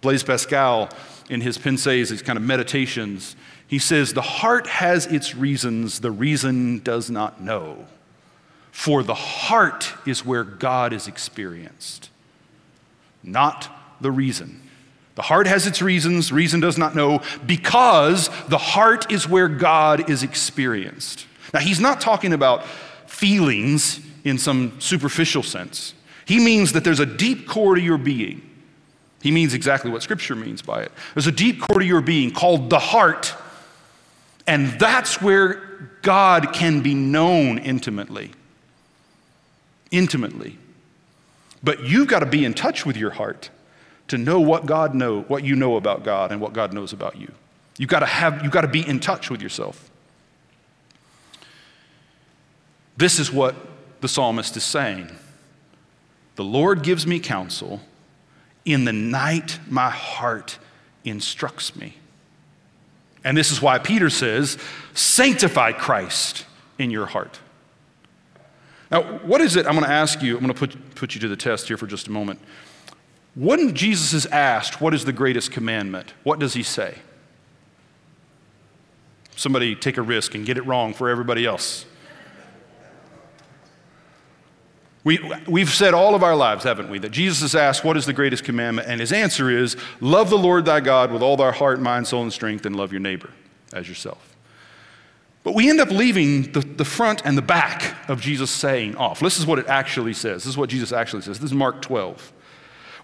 Blaise 0.00 0.22
Pascal, 0.22 0.90
in 1.30 1.40
his 1.40 1.56
Pensées, 1.56 2.10
his 2.10 2.20
kind 2.20 2.36
of 2.36 2.42
meditations, 2.42 3.36
he 3.66 3.78
says, 3.78 4.12
The 4.12 4.20
heart 4.20 4.66
has 4.66 5.06
its 5.06 5.34
reasons, 5.34 6.00
the 6.00 6.10
reason 6.10 6.80
does 6.80 7.10
not 7.10 7.40
know. 7.40 7.86
For 8.70 9.02
the 9.02 9.14
heart 9.14 9.94
is 10.04 10.26
where 10.26 10.44
God 10.44 10.92
is 10.92 11.08
experienced, 11.08 12.10
not 13.22 13.70
the 14.00 14.10
reason. 14.10 14.60
The 15.14 15.22
heart 15.22 15.46
has 15.46 15.66
its 15.66 15.80
reasons, 15.80 16.32
reason 16.32 16.60
does 16.60 16.76
not 16.76 16.96
know, 16.96 17.22
because 17.46 18.28
the 18.48 18.58
heart 18.58 19.12
is 19.12 19.28
where 19.28 19.48
God 19.48 20.10
is 20.10 20.22
experienced. 20.22 21.26
Now, 21.52 21.60
he's 21.60 21.80
not 21.80 22.00
talking 22.00 22.32
about 22.32 22.64
feelings 23.06 24.00
in 24.24 24.38
some 24.38 24.80
superficial 24.80 25.42
sense. 25.42 25.94
He 26.24 26.44
means 26.44 26.72
that 26.72 26.82
there's 26.82 27.00
a 27.00 27.06
deep 27.06 27.46
core 27.46 27.76
to 27.76 27.80
your 27.80 27.98
being. 27.98 28.42
He 29.22 29.30
means 29.30 29.54
exactly 29.54 29.90
what 29.90 30.02
Scripture 30.02 30.34
means 30.34 30.62
by 30.62 30.82
it. 30.82 30.92
There's 31.14 31.26
a 31.26 31.32
deep 31.32 31.60
core 31.60 31.78
to 31.78 31.84
your 31.84 32.00
being 32.00 32.32
called 32.32 32.68
the 32.68 32.78
heart, 32.78 33.34
and 34.46 34.78
that's 34.80 35.22
where 35.22 35.90
God 36.02 36.52
can 36.52 36.80
be 36.80 36.94
known 36.94 37.58
intimately. 37.58 38.32
Intimately. 39.90 40.58
But 41.62 41.84
you've 41.84 42.08
got 42.08 42.18
to 42.20 42.26
be 42.26 42.44
in 42.44 42.52
touch 42.52 42.84
with 42.84 42.96
your 42.96 43.10
heart 43.10 43.50
to 44.08 44.18
know 44.18 44.40
what 44.40 44.66
God 44.66 44.94
know, 44.94 45.22
what 45.22 45.44
you 45.44 45.56
know 45.56 45.76
about 45.76 46.04
God 46.04 46.32
and 46.32 46.40
what 46.40 46.52
God 46.52 46.72
knows 46.72 46.92
about 46.92 47.16
you. 47.16 47.32
You've 47.78 47.90
got 47.90 48.00
to 48.00 48.06
have 48.06 48.42
you've 48.42 48.52
got 48.52 48.60
to 48.60 48.68
be 48.68 48.86
in 48.86 49.00
touch 49.00 49.30
with 49.30 49.42
yourself. 49.42 49.90
This 52.96 53.18
is 53.18 53.32
what 53.32 53.56
the 54.00 54.08
psalmist 54.08 54.56
is 54.56 54.64
saying. 54.64 55.10
The 56.36 56.44
Lord 56.44 56.82
gives 56.82 57.06
me 57.06 57.20
counsel. 57.20 57.80
In 58.64 58.84
the 58.84 58.92
night, 58.92 59.58
my 59.68 59.90
heart 59.90 60.58
instructs 61.04 61.76
me. 61.76 61.96
And 63.24 63.36
this 63.36 63.50
is 63.50 63.60
why 63.60 63.78
Peter 63.78 64.10
says, 64.10 64.58
Sanctify 64.94 65.72
Christ 65.72 66.46
in 66.78 66.90
your 66.90 67.06
heart. 67.06 67.40
Now, 68.90 69.02
what 69.02 69.40
is 69.40 69.56
it? 69.56 69.66
I'm 69.66 69.72
going 69.72 69.84
to 69.84 69.90
ask 69.90 70.22
you, 70.22 70.36
I'm 70.36 70.42
going 70.42 70.54
to 70.54 70.58
put, 70.58 70.94
put 70.94 71.14
you 71.14 71.20
to 71.22 71.28
the 71.28 71.36
test 71.36 71.68
here 71.68 71.76
for 71.76 71.86
just 71.86 72.06
a 72.06 72.10
moment. 72.10 72.38
When 73.34 73.74
Jesus 73.74 74.12
is 74.12 74.26
asked, 74.26 74.80
What 74.80 74.94
is 74.94 75.04
the 75.04 75.12
greatest 75.12 75.50
commandment? 75.50 76.14
What 76.22 76.38
does 76.38 76.54
he 76.54 76.62
say? 76.62 76.98
Somebody 79.36 79.74
take 79.74 79.96
a 79.96 80.02
risk 80.02 80.34
and 80.34 80.46
get 80.46 80.56
it 80.56 80.64
wrong 80.66 80.94
for 80.94 81.08
everybody 81.08 81.44
else. 81.44 81.86
We, 85.02 85.20
we've 85.46 85.68
said 85.68 85.92
all 85.92 86.14
of 86.14 86.22
our 86.22 86.34
lives, 86.34 86.64
haven't 86.64 86.88
we, 86.88 86.98
that 87.00 87.10
Jesus 87.10 87.42
is 87.42 87.54
asked, 87.54 87.84
What 87.84 87.96
is 87.96 88.06
the 88.06 88.12
greatest 88.12 88.44
commandment? 88.44 88.88
And 88.88 89.00
his 89.00 89.12
answer 89.12 89.50
is, 89.50 89.76
Love 90.00 90.30
the 90.30 90.38
Lord 90.38 90.64
thy 90.64 90.80
God 90.80 91.12
with 91.12 91.22
all 91.22 91.36
thy 91.36 91.52
heart, 91.52 91.80
mind, 91.80 92.06
soul, 92.06 92.22
and 92.22 92.32
strength, 92.32 92.64
and 92.64 92.74
love 92.74 92.92
your 92.92 93.00
neighbor 93.00 93.30
as 93.72 93.88
yourself. 93.88 94.34
But 95.42 95.54
we 95.54 95.68
end 95.68 95.78
up 95.78 95.90
leaving 95.90 96.52
the, 96.52 96.60
the 96.60 96.86
front 96.86 97.20
and 97.26 97.36
the 97.36 97.42
back 97.42 98.08
of 98.08 98.22
Jesus 98.22 98.50
saying 98.50 98.96
off. 98.96 99.20
This 99.20 99.38
is 99.38 99.44
what 99.44 99.58
it 99.58 99.66
actually 99.66 100.14
says. 100.14 100.44
This 100.44 100.52
is 100.52 100.56
what 100.56 100.70
Jesus 100.70 100.90
actually 100.90 101.20
says. 101.20 101.38
This 101.38 101.50
is 101.50 101.54
Mark 101.54 101.82
12. 101.82 102.32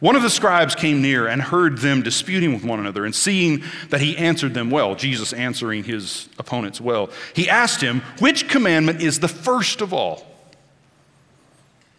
One 0.01 0.17
of 0.17 0.23
the 0.23 0.31
scribes 0.31 0.75
came 0.75 1.03
near 1.03 1.27
and 1.27 1.43
heard 1.43 1.79
them 1.79 2.03
disputing 2.03 2.55
with 2.55 2.65
one 2.65 2.81
another, 2.81 3.05
and 3.05 3.15
seeing 3.15 3.63
that 3.91 4.01
he 4.01 4.17
answered 4.17 4.55
them 4.55 4.71
well, 4.71 4.95
Jesus 4.95 5.35
answering 5.35 5.85
his 5.85 6.29
opponents 6.39 6.81
well, 6.81 7.11
he 7.35 7.49
asked 7.49 7.83
him, 7.83 8.01
Which 8.19 8.49
commandment 8.49 9.03
is 9.03 9.21
the 9.21 9.29
first 9.29 9.83
of 9.83 9.93
all? 9.93 10.27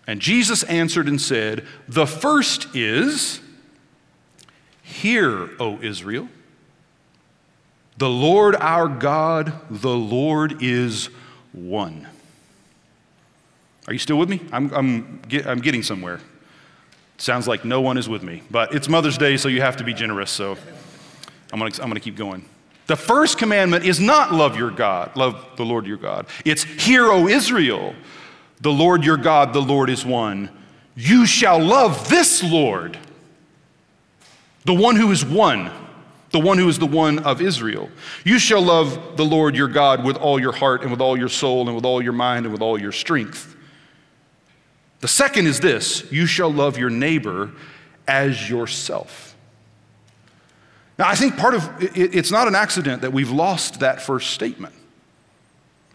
And 0.08 0.20
Jesus 0.20 0.64
answered 0.64 1.08
and 1.08 1.22
said, 1.22 1.66
The 1.88 2.08
first 2.08 2.76
is, 2.76 3.40
Hear, 4.82 5.52
O 5.60 5.80
Israel, 5.82 6.28
the 7.98 8.10
Lord 8.10 8.56
our 8.56 8.88
God, 8.88 9.54
the 9.70 9.96
Lord 9.96 10.64
is 10.64 11.10
one. 11.52 12.08
Are 13.88 13.94
you 13.94 14.00
still 14.00 14.18
with 14.18 14.30
me? 14.30 14.42
I'm, 14.52 14.74
I'm, 14.74 15.22
get, 15.28 15.46
I'm 15.46 15.60
getting 15.60 15.84
somewhere. 15.84 16.20
Sounds 17.22 17.48
like 17.48 17.64
no 17.64 17.82
one 17.82 18.00
is 18.00 18.10
with 18.10 18.24
me, 18.24 18.42
but 18.50 18.74
it's 18.74 18.90
Mother's 18.90 19.16
Day, 19.16 19.38
so 19.38 19.48
you 19.48 19.62
have 19.62 19.78
to 19.78 19.84
be 19.84 19.94
generous. 19.94 20.32
So 20.32 20.58
I'm 21.54 21.60
gonna, 21.60 21.72
I'm 21.80 21.88
gonna 21.88 22.00
keep 22.00 22.16
going. 22.16 22.44
The 22.88 22.96
first 22.96 23.38
commandment 23.38 23.86
is 23.86 24.00
not 24.00 24.34
love 24.34 24.58
your 24.58 24.72
God, 24.72 25.16
love 25.16 25.46
the 25.56 25.64
Lord 25.64 25.86
your 25.86 25.98
God. 25.98 26.26
It's 26.46 26.64
hear, 26.64 27.12
O 27.12 27.28
Israel, 27.28 27.94
the 28.62 28.72
Lord 28.72 29.06
your 29.06 29.18
God, 29.18 29.54
the 29.54 29.62
Lord 29.62 29.92
is 29.92 30.04
one. 30.04 30.50
You 30.96 31.28
shall 31.28 31.64
love 31.64 32.10
this 32.10 32.44
Lord, 32.44 32.98
the 34.66 34.74
one 34.74 34.96
who 34.96 35.12
is 35.12 35.24
one, 35.24 35.70
the 36.32 36.40
one 36.40 36.58
who 36.58 36.68
is 36.68 36.80
the 36.80 36.88
one 36.88 37.20
of 37.20 37.40
Israel. 37.40 37.92
You 38.24 38.40
shall 38.40 38.64
love 38.64 39.16
the 39.16 39.26
Lord 39.26 39.56
your 39.56 39.68
God 39.68 40.04
with 40.04 40.18
all 40.18 40.42
your 40.42 40.54
heart 40.54 40.82
and 40.82 40.90
with 40.90 41.02
all 41.02 41.16
your 41.16 41.30
soul 41.30 41.68
and 41.68 41.76
with 41.76 41.86
all 41.86 42.02
your 42.02 42.14
mind 42.14 42.48
and 42.48 42.52
with 42.52 42.64
all 42.64 42.82
your 42.82 42.92
strength. 42.92 43.56
The 45.02 45.08
second 45.08 45.48
is 45.48 45.60
this 45.60 46.10
you 46.12 46.26
shall 46.26 46.52
love 46.52 46.78
your 46.78 46.90
neighbor 46.90 47.52
as 48.08 48.50
yourself. 48.50 49.36
Now, 50.98 51.08
I 51.10 51.16
think 51.16 51.38
part 51.38 51.56
of 51.56 51.82
it, 51.82 52.16
it's 52.16 52.32
not 52.32 52.48
an 52.48 52.56
accident 52.56 53.02
that 53.02 53.12
we've 53.12 53.32
lost 53.32 53.80
that 53.80 54.02
first 54.02 54.30
statement. 54.32 54.76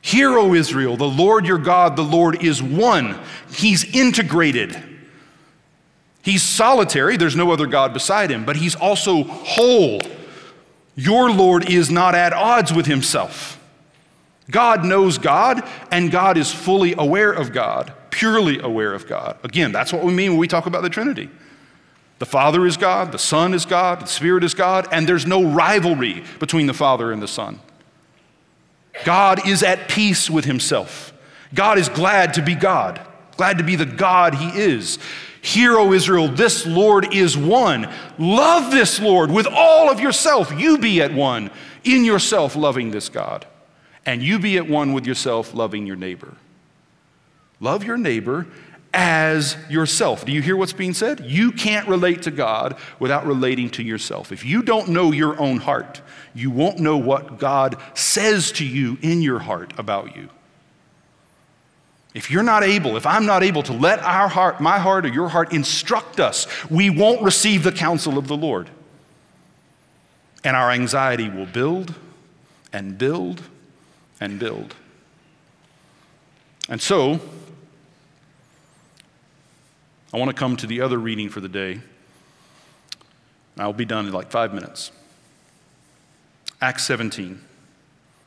Hear, 0.01 0.37
O 0.39 0.55
Israel, 0.55 0.97
the 0.97 1.09
Lord 1.09 1.47
your 1.47 1.59
God, 1.59 1.97
the 1.97 2.03
Lord 2.03 2.43
is 2.43 2.63
one. 2.63 3.19
He's 3.51 3.85
integrated. 3.85 4.77
He's 6.23 6.43
solitary, 6.43 7.17
there's 7.17 7.37
no 7.37 7.53
other 7.53 7.67
God 7.67 7.93
beside 7.93 8.31
him, 8.31 8.45
but 8.45 8.57
he's 8.57 8.75
also 8.75 9.23
whole. 9.23 10.01
Your 10.97 11.31
Lord 11.31 11.71
is 11.71 11.89
not 11.89 12.17
at 12.17 12.33
odds 12.33 12.73
with 12.73 12.87
himself. 12.87 13.61
God 14.51 14.85
knows 14.85 15.19
God, 15.19 15.63
and 15.93 16.11
God 16.11 16.37
is 16.37 16.53
fully 16.53 16.95
aware 16.99 17.31
of 17.31 17.53
God 17.53 17.93
purely 18.17 18.59
aware 18.59 18.95
of 18.95 19.07
God. 19.07 19.37
Again, 19.45 19.73
that's 19.73 19.93
what 19.93 20.03
we 20.03 20.11
mean 20.11 20.31
when 20.31 20.41
we 20.41 20.49
talk 20.49 20.65
about 20.65 20.81
the 20.81 20.89
Trinity. 20.89 21.29
The 22.19 22.25
Father 22.25 22.65
is 22.65 22.79
God, 22.79 23.13
the 23.13 23.19
Son 23.19 23.53
is 23.53 23.67
God, 23.67 24.01
the 24.01 24.07
Spirit 24.07 24.43
is 24.43 24.55
God, 24.55 24.89
and 24.91 25.07
there's 25.07 25.27
no 25.27 25.45
rivalry 25.45 26.25
between 26.41 26.67
the 26.67 26.73
Father 26.73 27.13
and 27.13 27.21
the 27.21 27.29
Son. 27.29 27.61
God 29.05 29.47
is 29.47 29.63
at 29.63 29.91
peace 29.91 30.31
with 30.31 30.47
himself. 30.47 31.13
God 31.53 31.77
is 31.77 31.91
glad 31.91 32.33
to 32.35 32.43
be 32.43 32.55
God, 32.55 33.07
glad 33.37 33.59
to 33.59 33.65
be 33.65 33.77
the 33.77 33.85
God 33.85 34.35
he 34.35 34.49
is. 34.49 34.99
Hear, 35.43 35.77
O 35.77 35.93
Israel, 35.93 36.29
this 36.29 36.65
Lord 36.65 37.15
is 37.15 37.37
one. 37.37 37.93
Love 38.19 38.73
this 38.73 38.99
Lord 38.99 39.31
with 39.31 39.47
all 39.47 39.91
of 39.91 40.01
yourself. 40.01 40.59
You 40.59 40.79
be 40.79 41.03
at 41.03 41.13
one 41.13 41.51
in 41.85 42.03
yourself, 42.03 42.57
loving 42.57 42.93
this 42.93 43.11
God. 43.11 43.47
And 44.07 44.23
you 44.23 44.39
be 44.39 44.57
at 44.57 44.67
one 44.67 44.95
with 44.95 45.07
yourself, 45.07 45.53
loving 45.53 45.87
your 45.87 45.97
neighbor. 45.97 46.35
Love 47.61 47.85
your 47.85 47.97
neighbor 47.97 48.47
as 48.93 49.57
yourself. 49.69 50.25
Do 50.25 50.33
you 50.33 50.41
hear 50.41 50.57
what's 50.57 50.73
being 50.73 50.95
said? 50.95 51.21
You 51.21 51.53
can't 51.53 51.87
relate 51.87 52.23
to 52.23 52.31
God 52.31 52.77
without 52.99 53.27
relating 53.27 53.69
to 53.71 53.83
yourself. 53.83 54.33
If 54.33 54.45
you 54.45 54.63
don't 54.63 54.89
know 54.89 55.13
your 55.13 55.39
own 55.39 55.59
heart, 55.59 56.01
you 56.35 56.51
won't 56.51 56.79
know 56.79 56.97
what 56.97 57.39
God 57.39 57.77
says 57.95 58.53
to 58.53 58.65
you 58.65 58.97
in 59.03 59.23
your 59.23 59.39
heart 59.39 59.73
about 59.79 60.17
you. 60.17 60.31
If 62.15 62.31
you're 62.31 62.43
not 62.43 62.63
able, 62.63 62.97
if 62.97 63.07
I'm 63.07 63.27
not 63.27 63.43
able 63.43 63.63
to 63.65 63.75
let 63.75 63.99
our 63.99 64.29
heart, 64.29 64.59
my 64.59 64.79
heart 64.79 65.05
or 65.05 65.11
your 65.11 65.29
heart 65.29 65.53
instruct 65.53 66.19
us, 66.19 66.47
we 66.71 66.89
won't 66.89 67.21
receive 67.21 67.63
the 67.63 67.73
counsel 67.73 68.17
of 68.17 68.27
the 68.27 68.37
Lord. 68.37 68.71
And 70.43 70.57
our 70.57 70.71
anxiety 70.71 71.29
will 71.29 71.45
build 71.45 71.95
and 72.73 72.97
build 72.97 73.43
and 74.19 74.39
build. 74.39 74.75
And 76.71 76.81
so, 76.81 77.21
I 80.17 80.19
want 80.19 80.31
to 80.31 80.35
come 80.35 80.57
to 80.57 80.67
the 80.67 80.81
other 80.81 80.97
reading 80.97 81.29
for 81.29 81.41
the 81.41 81.49
day. 81.49 81.79
I'll 83.59 83.75
be 83.75 83.85
done 83.85 84.07
in 84.07 84.15
like 84.15 84.31
five 84.31 84.55
minutes. 84.55 84.91
Acts 86.59 86.87
17. 86.87 87.39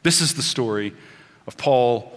This 0.03 0.21
is 0.21 0.35
the 0.35 0.43
story 0.43 0.93
of 1.47 1.57
Paul 1.57 2.13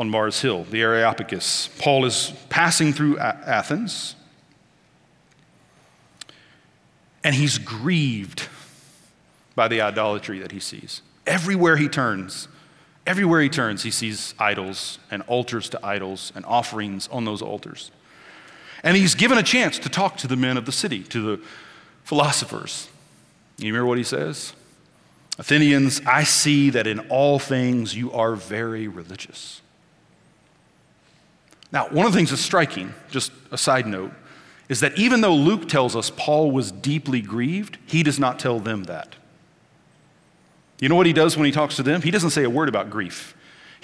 on 0.00 0.10
Mars 0.10 0.40
Hill, 0.40 0.64
the 0.64 0.82
Areopagus. 0.82 1.68
Paul 1.78 2.04
is 2.06 2.32
passing 2.48 2.92
through 2.92 3.16
Athens, 3.20 4.16
and 7.22 7.36
he's 7.36 7.58
grieved 7.58 8.48
by 9.54 9.68
the 9.68 9.80
idolatry 9.80 10.40
that 10.40 10.50
he 10.50 10.58
sees. 10.58 11.02
Everywhere 11.24 11.76
he 11.76 11.88
turns, 11.88 12.48
everywhere 13.06 13.42
he 13.42 13.48
turns, 13.48 13.84
he 13.84 13.92
sees 13.92 14.34
idols 14.40 14.98
and 15.08 15.22
altars 15.28 15.68
to 15.68 15.86
idols 15.86 16.32
and 16.34 16.44
offerings 16.46 17.06
on 17.12 17.24
those 17.24 17.42
altars. 17.42 17.92
And 18.84 18.96
he's 18.96 19.14
given 19.14 19.38
a 19.38 19.42
chance 19.42 19.78
to 19.80 19.88
talk 19.88 20.18
to 20.18 20.28
the 20.28 20.36
men 20.36 20.56
of 20.56 20.66
the 20.66 20.72
city, 20.72 21.02
to 21.04 21.36
the 21.36 21.42
philosophers. 22.04 22.88
You 23.56 23.68
remember 23.68 23.86
what 23.86 23.98
he 23.98 24.04
says? 24.04 24.52
Athenians, 25.38 26.02
I 26.06 26.22
see 26.22 26.70
that 26.70 26.86
in 26.86 27.00
all 27.08 27.38
things 27.38 27.96
you 27.96 28.12
are 28.12 28.36
very 28.36 28.86
religious. 28.86 29.62
Now, 31.72 31.88
one 31.88 32.06
of 32.06 32.12
the 32.12 32.18
things 32.18 32.30
that's 32.30 32.42
striking, 32.42 32.94
just 33.10 33.32
a 33.50 33.58
side 33.58 33.86
note, 33.86 34.12
is 34.68 34.80
that 34.80 34.96
even 34.96 35.22
though 35.22 35.34
Luke 35.34 35.68
tells 35.68 35.96
us 35.96 36.10
Paul 36.10 36.50
was 36.50 36.70
deeply 36.70 37.20
grieved, 37.20 37.78
he 37.86 38.02
does 38.02 38.20
not 38.20 38.38
tell 38.38 38.60
them 38.60 38.84
that. 38.84 39.16
You 40.78 40.88
know 40.88 40.94
what 40.94 41.06
he 41.06 41.12
does 41.12 41.36
when 41.36 41.46
he 41.46 41.52
talks 41.52 41.76
to 41.76 41.82
them? 41.82 42.02
He 42.02 42.10
doesn't 42.10 42.30
say 42.30 42.44
a 42.44 42.50
word 42.50 42.68
about 42.68 42.90
grief. 42.90 43.34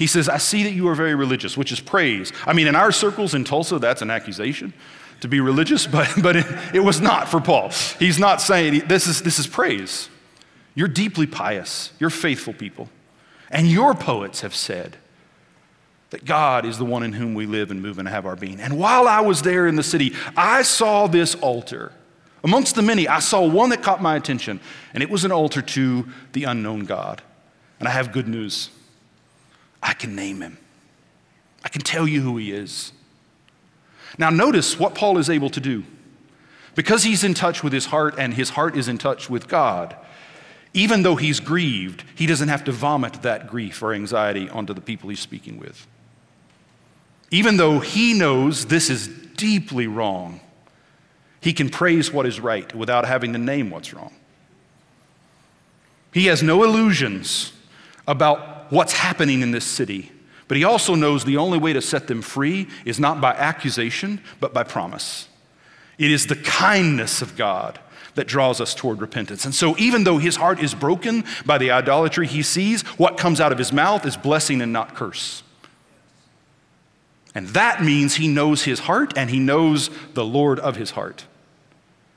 He 0.00 0.06
says, 0.06 0.30
I 0.30 0.38
see 0.38 0.62
that 0.62 0.72
you 0.72 0.88
are 0.88 0.94
very 0.94 1.14
religious, 1.14 1.58
which 1.58 1.70
is 1.70 1.78
praise. 1.78 2.32
I 2.46 2.54
mean, 2.54 2.66
in 2.66 2.74
our 2.74 2.90
circles 2.90 3.34
in 3.34 3.44
Tulsa, 3.44 3.78
that's 3.78 4.00
an 4.00 4.10
accusation 4.10 4.72
to 5.20 5.28
be 5.28 5.40
religious, 5.40 5.86
but, 5.86 6.10
but 6.22 6.36
it, 6.36 6.46
it 6.74 6.80
was 6.80 7.02
not 7.02 7.28
for 7.28 7.38
Paul. 7.38 7.68
He's 7.98 8.18
not 8.18 8.40
saying 8.40 8.84
this 8.86 9.06
is, 9.06 9.20
this 9.20 9.38
is 9.38 9.46
praise. 9.46 10.08
You're 10.74 10.88
deeply 10.88 11.26
pious, 11.26 11.92
you're 11.98 12.08
faithful 12.08 12.54
people. 12.54 12.88
And 13.50 13.70
your 13.70 13.94
poets 13.94 14.40
have 14.40 14.54
said 14.54 14.96
that 16.08 16.24
God 16.24 16.64
is 16.64 16.78
the 16.78 16.86
one 16.86 17.02
in 17.02 17.12
whom 17.12 17.34
we 17.34 17.44
live 17.44 17.70
and 17.70 17.82
move 17.82 17.98
and 17.98 18.08
have 18.08 18.24
our 18.24 18.36
being. 18.36 18.58
And 18.58 18.78
while 18.78 19.06
I 19.06 19.20
was 19.20 19.42
there 19.42 19.66
in 19.66 19.76
the 19.76 19.82
city, 19.82 20.14
I 20.34 20.62
saw 20.62 21.08
this 21.08 21.34
altar. 21.34 21.92
Amongst 22.42 22.74
the 22.74 22.80
many, 22.80 23.06
I 23.06 23.18
saw 23.18 23.46
one 23.46 23.68
that 23.68 23.82
caught 23.82 24.00
my 24.00 24.16
attention, 24.16 24.60
and 24.94 25.02
it 25.02 25.10
was 25.10 25.26
an 25.26 25.32
altar 25.32 25.60
to 25.60 26.08
the 26.32 26.44
unknown 26.44 26.86
God. 26.86 27.20
And 27.78 27.86
I 27.86 27.90
have 27.90 28.12
good 28.12 28.28
news 28.28 28.70
I 29.82 29.94
can 29.94 30.14
name 30.14 30.40
him, 30.40 30.58
I 31.64 31.68
can 31.68 31.82
tell 31.82 32.06
you 32.06 32.20
who 32.22 32.36
he 32.36 32.52
is. 32.52 32.92
Now, 34.18 34.30
notice 34.30 34.78
what 34.78 34.94
Paul 34.94 35.18
is 35.18 35.30
able 35.30 35.50
to 35.50 35.60
do. 35.60 35.84
Because 36.74 37.04
he's 37.04 37.24
in 37.24 37.34
touch 37.34 37.62
with 37.62 37.72
his 37.72 37.86
heart 37.86 38.14
and 38.18 38.34
his 38.34 38.50
heart 38.50 38.76
is 38.76 38.88
in 38.88 38.98
touch 38.98 39.28
with 39.28 39.48
God, 39.48 39.96
even 40.72 41.02
though 41.02 41.16
he's 41.16 41.40
grieved, 41.40 42.04
he 42.14 42.26
doesn't 42.26 42.48
have 42.48 42.64
to 42.64 42.72
vomit 42.72 43.22
that 43.22 43.48
grief 43.48 43.82
or 43.82 43.92
anxiety 43.92 44.48
onto 44.48 44.72
the 44.72 44.80
people 44.80 45.08
he's 45.10 45.20
speaking 45.20 45.58
with. 45.58 45.86
Even 47.30 47.56
though 47.56 47.80
he 47.80 48.14
knows 48.14 48.66
this 48.66 48.90
is 48.90 49.08
deeply 49.08 49.86
wrong, 49.86 50.40
he 51.40 51.52
can 51.52 51.70
praise 51.70 52.12
what 52.12 52.26
is 52.26 52.40
right 52.40 52.72
without 52.74 53.04
having 53.04 53.32
to 53.32 53.38
name 53.38 53.70
what's 53.70 53.94
wrong. 53.94 54.12
He 56.12 56.26
has 56.26 56.42
no 56.42 56.62
illusions 56.62 57.52
about 58.06 58.59
what's 58.70 58.92
happening 58.92 59.42
in 59.42 59.50
this 59.50 59.64
city 59.64 60.10
but 60.50 60.56
he 60.56 60.64
also 60.64 60.96
knows 60.96 61.24
the 61.24 61.36
only 61.36 61.58
way 61.58 61.72
to 61.74 61.80
set 61.80 62.08
them 62.08 62.22
free 62.22 62.66
is 62.84 62.98
not 62.98 63.20
by 63.20 63.34
accusation, 63.34 64.20
but 64.40 64.52
by 64.52 64.64
promise. 64.64 65.28
It 65.96 66.10
is 66.10 66.26
the 66.26 66.34
kindness 66.34 67.22
of 67.22 67.36
God 67.36 67.78
that 68.16 68.26
draws 68.26 68.60
us 68.60 68.74
toward 68.74 69.00
repentance. 69.00 69.44
And 69.44 69.54
so, 69.54 69.76
even 69.78 70.02
though 70.02 70.18
his 70.18 70.34
heart 70.34 70.60
is 70.60 70.74
broken 70.74 71.22
by 71.46 71.58
the 71.58 71.70
idolatry 71.70 72.26
he 72.26 72.42
sees, 72.42 72.82
what 72.98 73.16
comes 73.16 73.40
out 73.40 73.52
of 73.52 73.58
his 73.58 73.72
mouth 73.72 74.04
is 74.04 74.16
blessing 74.16 74.60
and 74.60 74.72
not 74.72 74.96
curse. 74.96 75.44
And 77.32 77.46
that 77.50 77.84
means 77.84 78.16
he 78.16 78.26
knows 78.26 78.64
his 78.64 78.80
heart 78.80 79.12
and 79.16 79.30
he 79.30 79.38
knows 79.38 79.88
the 80.14 80.24
Lord 80.24 80.58
of 80.58 80.74
his 80.74 80.90
heart. 80.90 81.26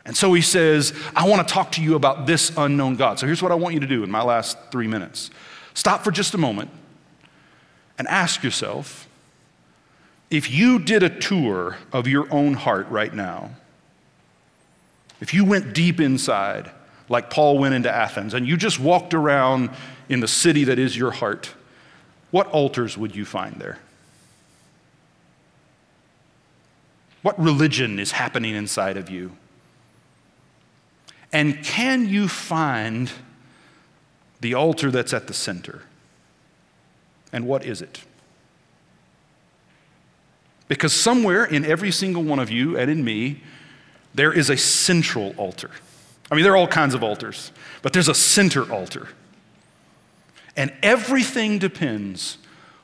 And 0.06 0.18
so 0.18 0.34
he 0.34 0.42
says, 0.42 0.92
I 1.16 1.30
want 1.30 1.48
to 1.48 1.54
talk 1.54 1.74
to 1.74 1.84
you 1.84 1.94
about 1.94 2.26
this 2.26 2.52
unknown 2.58 2.96
God. 2.96 3.20
So 3.20 3.28
here's 3.28 3.44
what 3.44 3.52
I 3.52 3.56
want 3.56 3.76
you 3.76 3.80
to 3.82 3.86
do 3.86 4.04
in 4.04 4.10
my 4.10 4.24
last 4.24 4.58
three 4.72 4.88
minutes 4.88 5.30
stop 5.74 6.04
for 6.04 6.12
just 6.12 6.34
a 6.34 6.38
moment 6.38 6.70
and 7.98 8.08
ask 8.08 8.44
yourself 8.44 9.08
if 10.30 10.50
you 10.50 10.80
did 10.80 11.04
a 11.04 11.10
tour 11.10 11.78
of 11.92 12.08
your 12.08 12.32
own 12.34 12.56
heart 12.56 12.90
right 12.90 13.14
now, 13.14 13.52
if 15.22 15.34
you 15.34 15.46
went 15.46 15.74
deep 15.76 16.00
inside, 16.00 16.72
like 17.08 17.30
Paul 17.30 17.60
went 17.60 17.76
into 17.76 17.92
Athens, 17.92 18.34
and 18.34 18.48
you 18.48 18.58
just 18.58 18.80
walked 18.80 19.14
around 19.14 19.70
in 20.10 20.22
the 20.22 20.28
city 20.28 20.64
that 20.64 20.80
is 20.80 20.98
your 20.98 21.12
heart, 21.12 21.52
what 22.32 22.48
altars 22.48 22.98
would 22.98 23.16
you 23.16 23.26
find 23.26 23.58
there? 23.58 23.78
What 27.22 27.40
religion 27.40 28.00
is 28.00 28.12
happening 28.12 28.56
inside 28.56 28.98
of 28.98 29.10
you? 29.10 29.38
And 31.32 31.64
can 31.64 32.10
you 32.10 32.28
find 32.28 33.12
the 34.43 34.53
altar 34.53 34.91
that's 34.91 35.13
at 35.13 35.25
the 35.25 35.34
center? 35.34 35.82
And 37.32 37.47
what 37.47 37.65
is 37.65 37.82
it? 37.82 38.03
Because 40.67 40.93
somewhere 40.93 41.45
in 41.45 41.65
every 41.65 41.91
single 41.91 42.23
one 42.23 42.39
of 42.39 42.51
you 42.51 42.77
and 42.77 42.91
in 42.91 43.03
me, 43.03 43.41
there 44.13 44.34
is 44.34 44.49
a 44.49 44.58
central 44.58 45.34
altar. 45.38 45.71
I 46.29 46.36
mean, 46.36 46.43
there 46.43 46.53
are 46.53 46.58
all 46.58 46.67
kinds 46.67 46.93
of 46.93 47.03
altars, 47.03 47.51
but 47.82 47.93
there's 47.93 48.10
a 48.10 48.13
center 48.13 48.69
altar. 48.71 49.08
And 50.56 50.73
everything 50.84 51.58
depends 51.58 52.38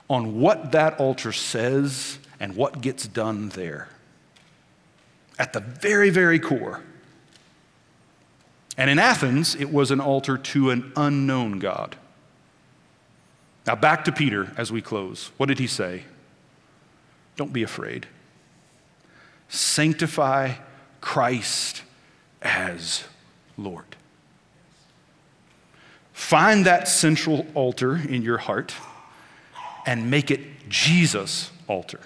on 0.09 0.39
what 0.39 0.71
that 0.71 0.99
altar 0.99 1.31
says 1.31 2.19
and 2.39 2.55
what 2.55 2.81
gets 2.81 3.05
done 3.05 3.49
there. 3.49 3.89
At 5.37 5.51
the 5.53 5.59
very, 5.59 6.09
very 6.09 6.39
core. 6.39 6.81
And 8.77 8.89
in 8.89 8.99
Athens, 8.99 9.55
it 9.55 9.71
was 9.71 9.91
an 9.91 9.99
altar 9.99 10.37
to 10.37 10.69
an 10.69 10.91
unknown 10.95 11.59
God. 11.59 11.97
Now, 13.67 13.75
back 13.75 14.05
to 14.05 14.11
Peter 14.11 14.53
as 14.57 14.71
we 14.71 14.81
close. 14.81 15.31
What 15.37 15.47
did 15.47 15.59
he 15.59 15.67
say? 15.67 16.03
Don't 17.35 17.53
be 17.53 17.63
afraid. 17.63 18.07
Sanctify 19.49 20.53
Christ 21.01 21.83
as 22.41 23.03
Lord. 23.57 23.95
Find 26.13 26.65
that 26.65 26.87
central 26.87 27.47
altar 27.53 27.95
in 27.95 28.21
your 28.21 28.37
heart 28.37 28.73
and 29.85 30.11
make 30.11 30.31
it 30.31 30.41
Jesus' 30.67 31.51
altar. 31.67 31.99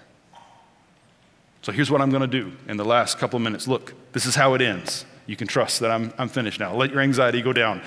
So 1.61 1.71
here's 1.71 1.89
what 1.89 2.01
I'm 2.01 2.09
going 2.09 2.21
to 2.21 2.27
do 2.27 2.51
in 2.67 2.77
the 2.77 2.85
last 2.85 3.17
couple 3.17 3.37
of 3.37 3.43
minutes. 3.43 3.67
Look, 3.67 3.93
this 4.11 4.25
is 4.25 4.35
how 4.35 4.53
it 4.53 4.61
ends. 4.61 5.05
You 5.25 5.35
can 5.35 5.47
trust 5.47 5.79
that 5.79 5.91
I'm, 5.91 6.13
I'm 6.17 6.27
finished 6.27 6.59
now. 6.59 6.75
Let 6.75 6.91
your 6.91 7.01
anxiety 7.01 7.41
go 7.41 7.53
down. 7.53 7.81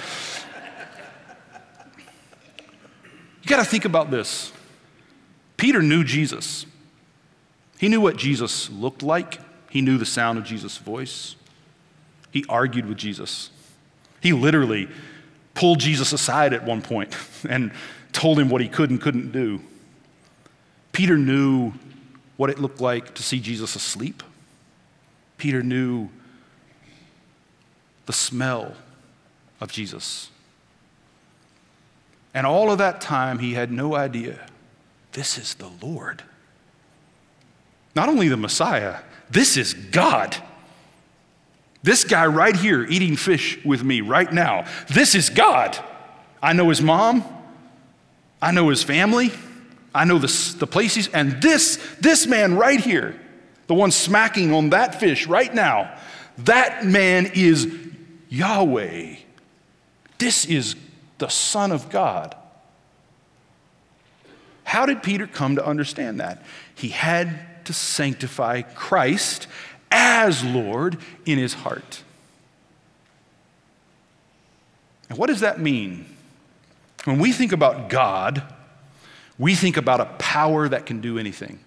You 3.42 3.49
got 3.49 3.59
to 3.59 3.64
think 3.64 3.85
about 3.85 4.11
this. 4.11 4.53
Peter 5.57 5.83
knew 5.83 6.03
Jesus. 6.03 6.66
He 7.79 7.88
knew 7.88 8.01
what 8.01 8.16
Jesus 8.16 8.70
looked 8.70 9.03
like, 9.03 9.38
he 9.70 9.83
knew 9.83 9.99
the 9.99 10.07
sound 10.07 10.38
of 10.38 10.44
Jesus' 10.44 10.79
voice. 10.79 11.37
He 12.31 12.44
argued 12.49 12.87
with 12.87 12.99
Jesus. 12.99 13.51
He 14.20 14.33
literally 14.33 14.88
pulled 15.55 15.79
Jesus 15.79 16.12
aside 16.12 16.53
at 16.53 16.64
one 16.64 16.83
point 16.83 17.14
and 17.49 17.72
told 18.12 18.38
him 18.38 18.49
what 18.49 18.61
he 18.61 18.68
could 18.68 18.90
and 18.90 19.01
couldn't 19.01 19.33
do. 19.33 19.61
Peter 20.92 21.16
knew 21.16 21.72
what 22.37 22.51
it 22.51 22.59
looked 22.59 22.81
like 22.81 23.14
to 23.14 23.22
see 23.22 23.38
Jesus 23.38 23.77
asleep. 23.77 24.22
Peter 25.38 25.62
knew 25.62 26.09
the 28.07 28.12
smell 28.12 28.75
of 29.61 29.71
Jesus. 29.71 30.31
And 32.33 32.47
all 32.47 32.71
of 32.71 32.79
that 32.79 33.01
time, 33.01 33.38
he 33.38 33.55
had 33.55 33.71
no 33.71 33.95
idea 33.95 34.47
this 35.12 35.38
is 35.38 35.55
the 35.55 35.71
Lord. 35.81 36.23
Not 37.95 38.11
only 38.11 38.29
the 38.29 38.37
Messiah, 38.37 38.99
this 39.31 39.57
is 39.57 39.73
God. 39.73 40.37
This 41.83 42.05
guy 42.05 42.27
right 42.27 42.55
here 42.55 42.85
eating 42.85 43.16
fish 43.16 43.59
with 43.64 43.83
me 43.83 44.03
right 44.03 44.31
now, 44.31 44.66
this 44.88 45.14
is 45.14 45.31
God. 45.31 45.79
I 46.42 46.53
know 46.53 46.69
his 46.69 46.83
mom, 46.83 47.25
I 48.42 48.53
know 48.53 48.69
his 48.69 48.83
family, 48.83 49.33
I 49.95 50.05
know 50.05 50.19
the, 50.19 50.57
the 50.59 50.66
places, 50.66 51.09
and 51.09 51.40
this, 51.40 51.77
this 52.01 52.27
man 52.27 52.57
right 52.57 52.79
here, 52.79 53.19
the 53.66 53.75
one 53.75 53.90
smacking 53.90 54.53
on 54.53 54.71
that 54.71 55.01
fish 55.01 55.27
right 55.27 55.53
now, 55.53 55.97
that 56.38 56.85
man 56.85 57.31
is 57.35 57.86
Yahweh. 58.37 59.16
This 60.18 60.44
is 60.44 60.77
the 61.18 61.29
Son 61.29 61.72
of 61.72 61.90
God. 61.90 62.35
How 64.64 64.85
did 64.85 65.03
Peter 65.03 65.27
come 65.27 65.57
to 65.57 65.64
understand 65.64 66.20
that? 66.20 66.42
He 66.75 66.88
had 66.88 67.64
to 67.66 67.72
sanctify 67.72 68.62
Christ 68.62 69.46
as 69.90 70.44
Lord 70.44 70.99
in 71.25 71.38
his 71.38 71.55
heart. 71.55 72.03
And 75.09 75.18
what 75.18 75.29
does 75.29 75.40
that 75.40 75.61
mean? 75.61 76.07
When 77.05 77.18
we 77.18 77.33
think 77.33 77.53
about 77.53 77.88
God, 77.88 78.42
we 79.38 79.55
think 79.55 79.77
about 79.77 80.01
a 80.01 80.07
power 80.18 80.68
that 80.68 80.87
can 80.87 81.01
do 81.01 81.18
anything. 81.18 81.61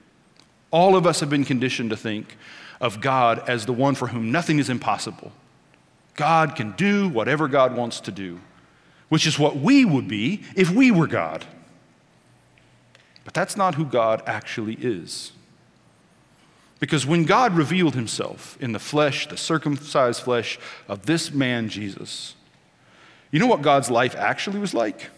All 0.72 0.96
of 0.96 1.08
us 1.08 1.22
have 1.22 1.30
been 1.30 1.46
conditioned 1.46 1.90
to 1.92 1.98
think 1.98 2.36
of 2.82 3.02
God 3.02 3.48
as 3.48 3.66
the 3.66 3.74
one 3.74 3.96
for 3.96 4.08
whom 4.08 4.32
nothing 4.32 4.60
is 4.60 4.70
impossible. 4.70 5.32
God 6.20 6.58
can 6.58 6.74
do 6.74 7.08
whatever 7.08 7.48
God 7.48 7.78
wants 7.78 8.02
to 8.02 8.12
do, 8.12 8.42
which 9.08 9.26
is 9.26 9.40
what 9.40 9.56
we 9.56 9.86
would 9.86 10.10
be 10.10 10.44
if 10.54 10.70
we 10.70 10.92
were 10.92 11.08
God. 11.08 11.46
But 13.24 13.34
that's 13.34 13.56
not 13.56 13.76
who 13.76 13.86
God 13.86 14.22
actually 14.26 14.74
is. 14.74 15.32
Because 16.82 17.06
when 17.06 17.24
God 17.24 17.56
revealed 17.56 17.96
himself 17.96 18.58
in 18.60 18.74
the 18.74 18.80
flesh, 18.80 19.30
the 19.30 19.38
circumcised 19.38 20.22
flesh 20.22 20.60
of 20.90 21.06
this 21.06 21.32
man 21.32 21.70
Jesus, 21.70 22.36
you 23.32 23.40
know 23.40 23.48
what 23.48 23.62
God's 23.62 23.90
life 23.90 24.14
actually 24.18 24.60
was 24.60 24.74
like? 24.74 25.10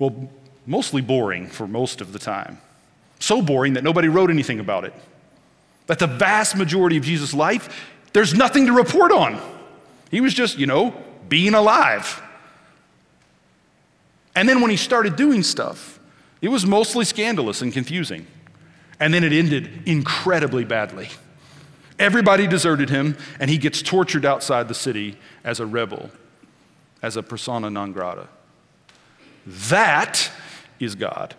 Well, 0.00 0.30
mostly 0.66 1.00
boring 1.00 1.46
for 1.46 1.68
most 1.68 2.00
of 2.00 2.12
the 2.12 2.18
time. 2.18 2.58
So 3.20 3.40
boring 3.40 3.74
that 3.74 3.84
nobody 3.84 4.08
wrote 4.08 4.30
anything 4.30 4.58
about 4.58 4.84
it. 4.84 4.94
That 5.86 6.00
the 6.00 6.08
vast 6.08 6.56
majority 6.56 6.96
of 6.96 7.04
Jesus' 7.04 7.32
life, 7.32 7.94
there's 8.12 8.34
nothing 8.34 8.66
to 8.66 8.72
report 8.72 9.12
on. 9.12 9.59
He 10.10 10.20
was 10.20 10.34
just, 10.34 10.58
you 10.58 10.66
know, 10.66 10.94
being 11.28 11.54
alive. 11.54 12.22
And 14.34 14.48
then 14.48 14.60
when 14.60 14.70
he 14.70 14.76
started 14.76 15.16
doing 15.16 15.42
stuff, 15.42 15.98
it 16.40 16.48
was 16.48 16.66
mostly 16.66 17.04
scandalous 17.04 17.62
and 17.62 17.72
confusing. 17.72 18.26
And 18.98 19.14
then 19.14 19.24
it 19.24 19.32
ended 19.32 19.82
incredibly 19.86 20.64
badly. 20.64 21.08
Everybody 21.98 22.46
deserted 22.46 22.90
him, 22.90 23.16
and 23.38 23.50
he 23.50 23.58
gets 23.58 23.82
tortured 23.82 24.24
outside 24.24 24.68
the 24.68 24.74
city 24.74 25.16
as 25.44 25.60
a 25.60 25.66
rebel, 25.66 26.10
as 27.02 27.16
a 27.16 27.22
persona 27.22 27.68
non 27.70 27.92
grata. 27.92 28.28
That 29.46 30.30
is 30.78 30.94
God. 30.94 31.34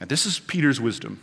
And 0.00 0.10
this 0.10 0.26
is 0.26 0.40
Peter's 0.40 0.80
wisdom. 0.80 1.22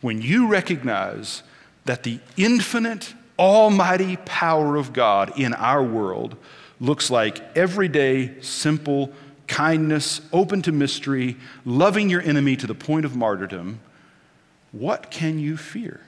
When 0.00 0.22
you 0.22 0.46
recognize 0.46 1.42
that 1.86 2.02
the 2.02 2.20
infinite, 2.36 3.14
almighty 3.38 4.16
power 4.16 4.76
of 4.76 4.92
God 4.92 5.38
in 5.38 5.54
our 5.54 5.82
world 5.82 6.36
looks 6.80 7.10
like 7.10 7.40
everyday, 7.56 8.40
simple 8.40 9.12
kindness, 9.46 10.20
open 10.32 10.62
to 10.62 10.72
mystery, 10.72 11.36
loving 11.64 12.10
your 12.10 12.20
enemy 12.20 12.56
to 12.56 12.66
the 12.66 12.74
point 12.74 13.04
of 13.04 13.16
martyrdom, 13.16 13.80
what 14.72 15.10
can 15.10 15.38
you 15.38 15.56
fear? 15.56 16.00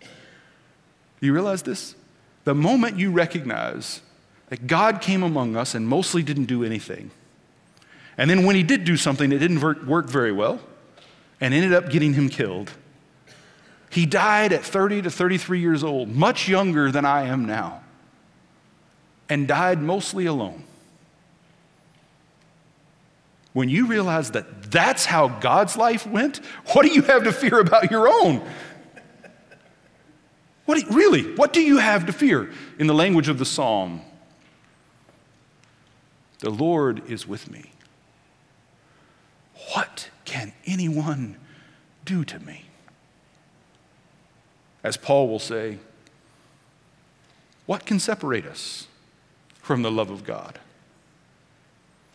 Do 0.00 1.26
you 1.26 1.32
realize 1.32 1.62
this? 1.62 1.94
The 2.44 2.54
moment 2.54 2.98
you 2.98 3.12
recognize 3.12 4.00
that 4.48 4.66
God 4.66 5.00
came 5.00 5.22
among 5.22 5.56
us 5.56 5.74
and 5.74 5.86
mostly 5.86 6.22
didn't 6.22 6.46
do 6.46 6.64
anything, 6.64 7.12
and 8.18 8.28
then 8.28 8.44
when 8.44 8.56
he 8.56 8.62
did 8.62 8.84
do 8.84 8.96
something, 8.96 9.30
it 9.32 9.38
didn't 9.38 9.60
work 9.60 10.06
very 10.06 10.32
well 10.32 10.60
and 11.40 11.54
ended 11.54 11.72
up 11.72 11.88
getting 11.90 12.14
him 12.14 12.28
killed. 12.28 12.72
He 13.92 14.06
died 14.06 14.54
at 14.54 14.64
30 14.64 15.02
to 15.02 15.10
33 15.10 15.60
years 15.60 15.84
old, 15.84 16.08
much 16.08 16.48
younger 16.48 16.90
than 16.90 17.04
I 17.04 17.24
am 17.24 17.44
now, 17.44 17.82
and 19.28 19.46
died 19.46 19.82
mostly 19.82 20.24
alone. 20.24 20.64
When 23.52 23.68
you 23.68 23.86
realize 23.86 24.30
that 24.30 24.70
that's 24.70 25.04
how 25.04 25.28
God's 25.28 25.76
life 25.76 26.06
went, 26.06 26.38
what 26.72 26.86
do 26.86 26.88
you 26.90 27.02
have 27.02 27.24
to 27.24 27.32
fear 27.32 27.60
about 27.60 27.90
your 27.90 28.08
own? 28.08 28.42
What 30.64 30.78
you, 30.78 30.96
really, 30.96 31.34
what 31.34 31.52
do 31.52 31.60
you 31.60 31.76
have 31.76 32.06
to 32.06 32.14
fear? 32.14 32.50
In 32.78 32.86
the 32.86 32.94
language 32.94 33.28
of 33.28 33.38
the 33.38 33.44
psalm, 33.44 34.00
the 36.38 36.48
Lord 36.48 37.02
is 37.10 37.28
with 37.28 37.50
me. 37.50 37.72
What 39.74 40.08
can 40.24 40.54
anyone 40.64 41.36
do 42.06 42.24
to 42.24 42.38
me? 42.38 42.64
As 44.82 44.96
Paul 44.96 45.28
will 45.28 45.38
say, 45.38 45.78
what 47.66 47.86
can 47.86 47.98
separate 47.98 48.46
us 48.46 48.88
from 49.60 49.82
the 49.82 49.90
love 49.90 50.10
of 50.10 50.24
God? 50.24 50.58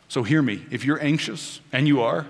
So 0.10 0.24
hear 0.24 0.42
me. 0.42 0.66
If 0.72 0.86
you're 0.86 1.02
anxious, 1.02 1.62
and 1.72 1.88
you 1.88 2.02
are, 2.02 2.26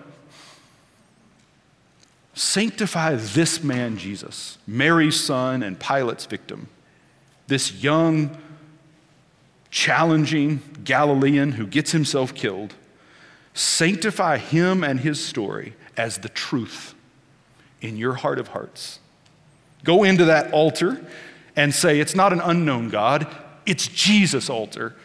sanctify 2.33 3.15
this 3.15 3.63
man, 3.63 3.97
Jesus, 3.97 4.57
Mary's 4.67 5.19
son 5.19 5.63
and 5.63 5.79
Pilate's 5.79 6.25
victim, 6.25 6.67
this 7.47 7.71
young, 7.83 8.37
challenging 9.69 10.61
Galilean 10.83 11.53
who 11.53 11.67
gets 11.67 11.91
himself 11.91 12.33
killed. 12.33 12.73
Sanctify 13.53 14.37
him 14.37 14.83
and 14.83 14.99
his 14.99 15.23
story 15.23 15.73
as 15.95 16.19
the 16.19 16.29
truth 16.29 16.93
in 17.81 17.97
your 17.97 18.13
heart 18.13 18.39
of 18.39 18.49
hearts. 18.49 18.99
Go 19.87 20.03
into 20.03 20.25
that 20.25 20.51
altar 20.51 21.03
and 21.55 21.73
say, 21.73 21.99
It's 21.99 22.13
not 22.13 22.31
an 22.33 22.41
unknown 22.41 22.89
God, 22.89 23.25
it's 23.65 23.87
Jesus' 23.87 24.49
altar, 24.49 24.95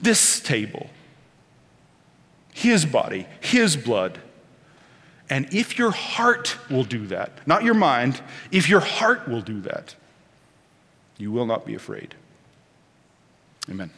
this 0.00 0.38
table 0.38 0.90
his 2.52 2.84
body, 2.84 3.26
His 3.40 3.76
blood. 3.76 4.20
And 5.28 5.48
if 5.54 5.78
your 5.78 5.92
heart 5.92 6.58
will 6.68 6.84
do 6.84 7.06
that, 7.06 7.46
not 7.46 7.62
your 7.62 7.74
mind, 7.74 8.20
if 8.50 8.68
your 8.68 8.80
heart 8.80 9.28
will 9.28 9.40
do 9.40 9.60
that, 9.62 9.94
you 11.16 11.30
will 11.30 11.46
not 11.46 11.64
be 11.64 11.74
afraid. 11.74 12.16
Amen. 13.70 13.90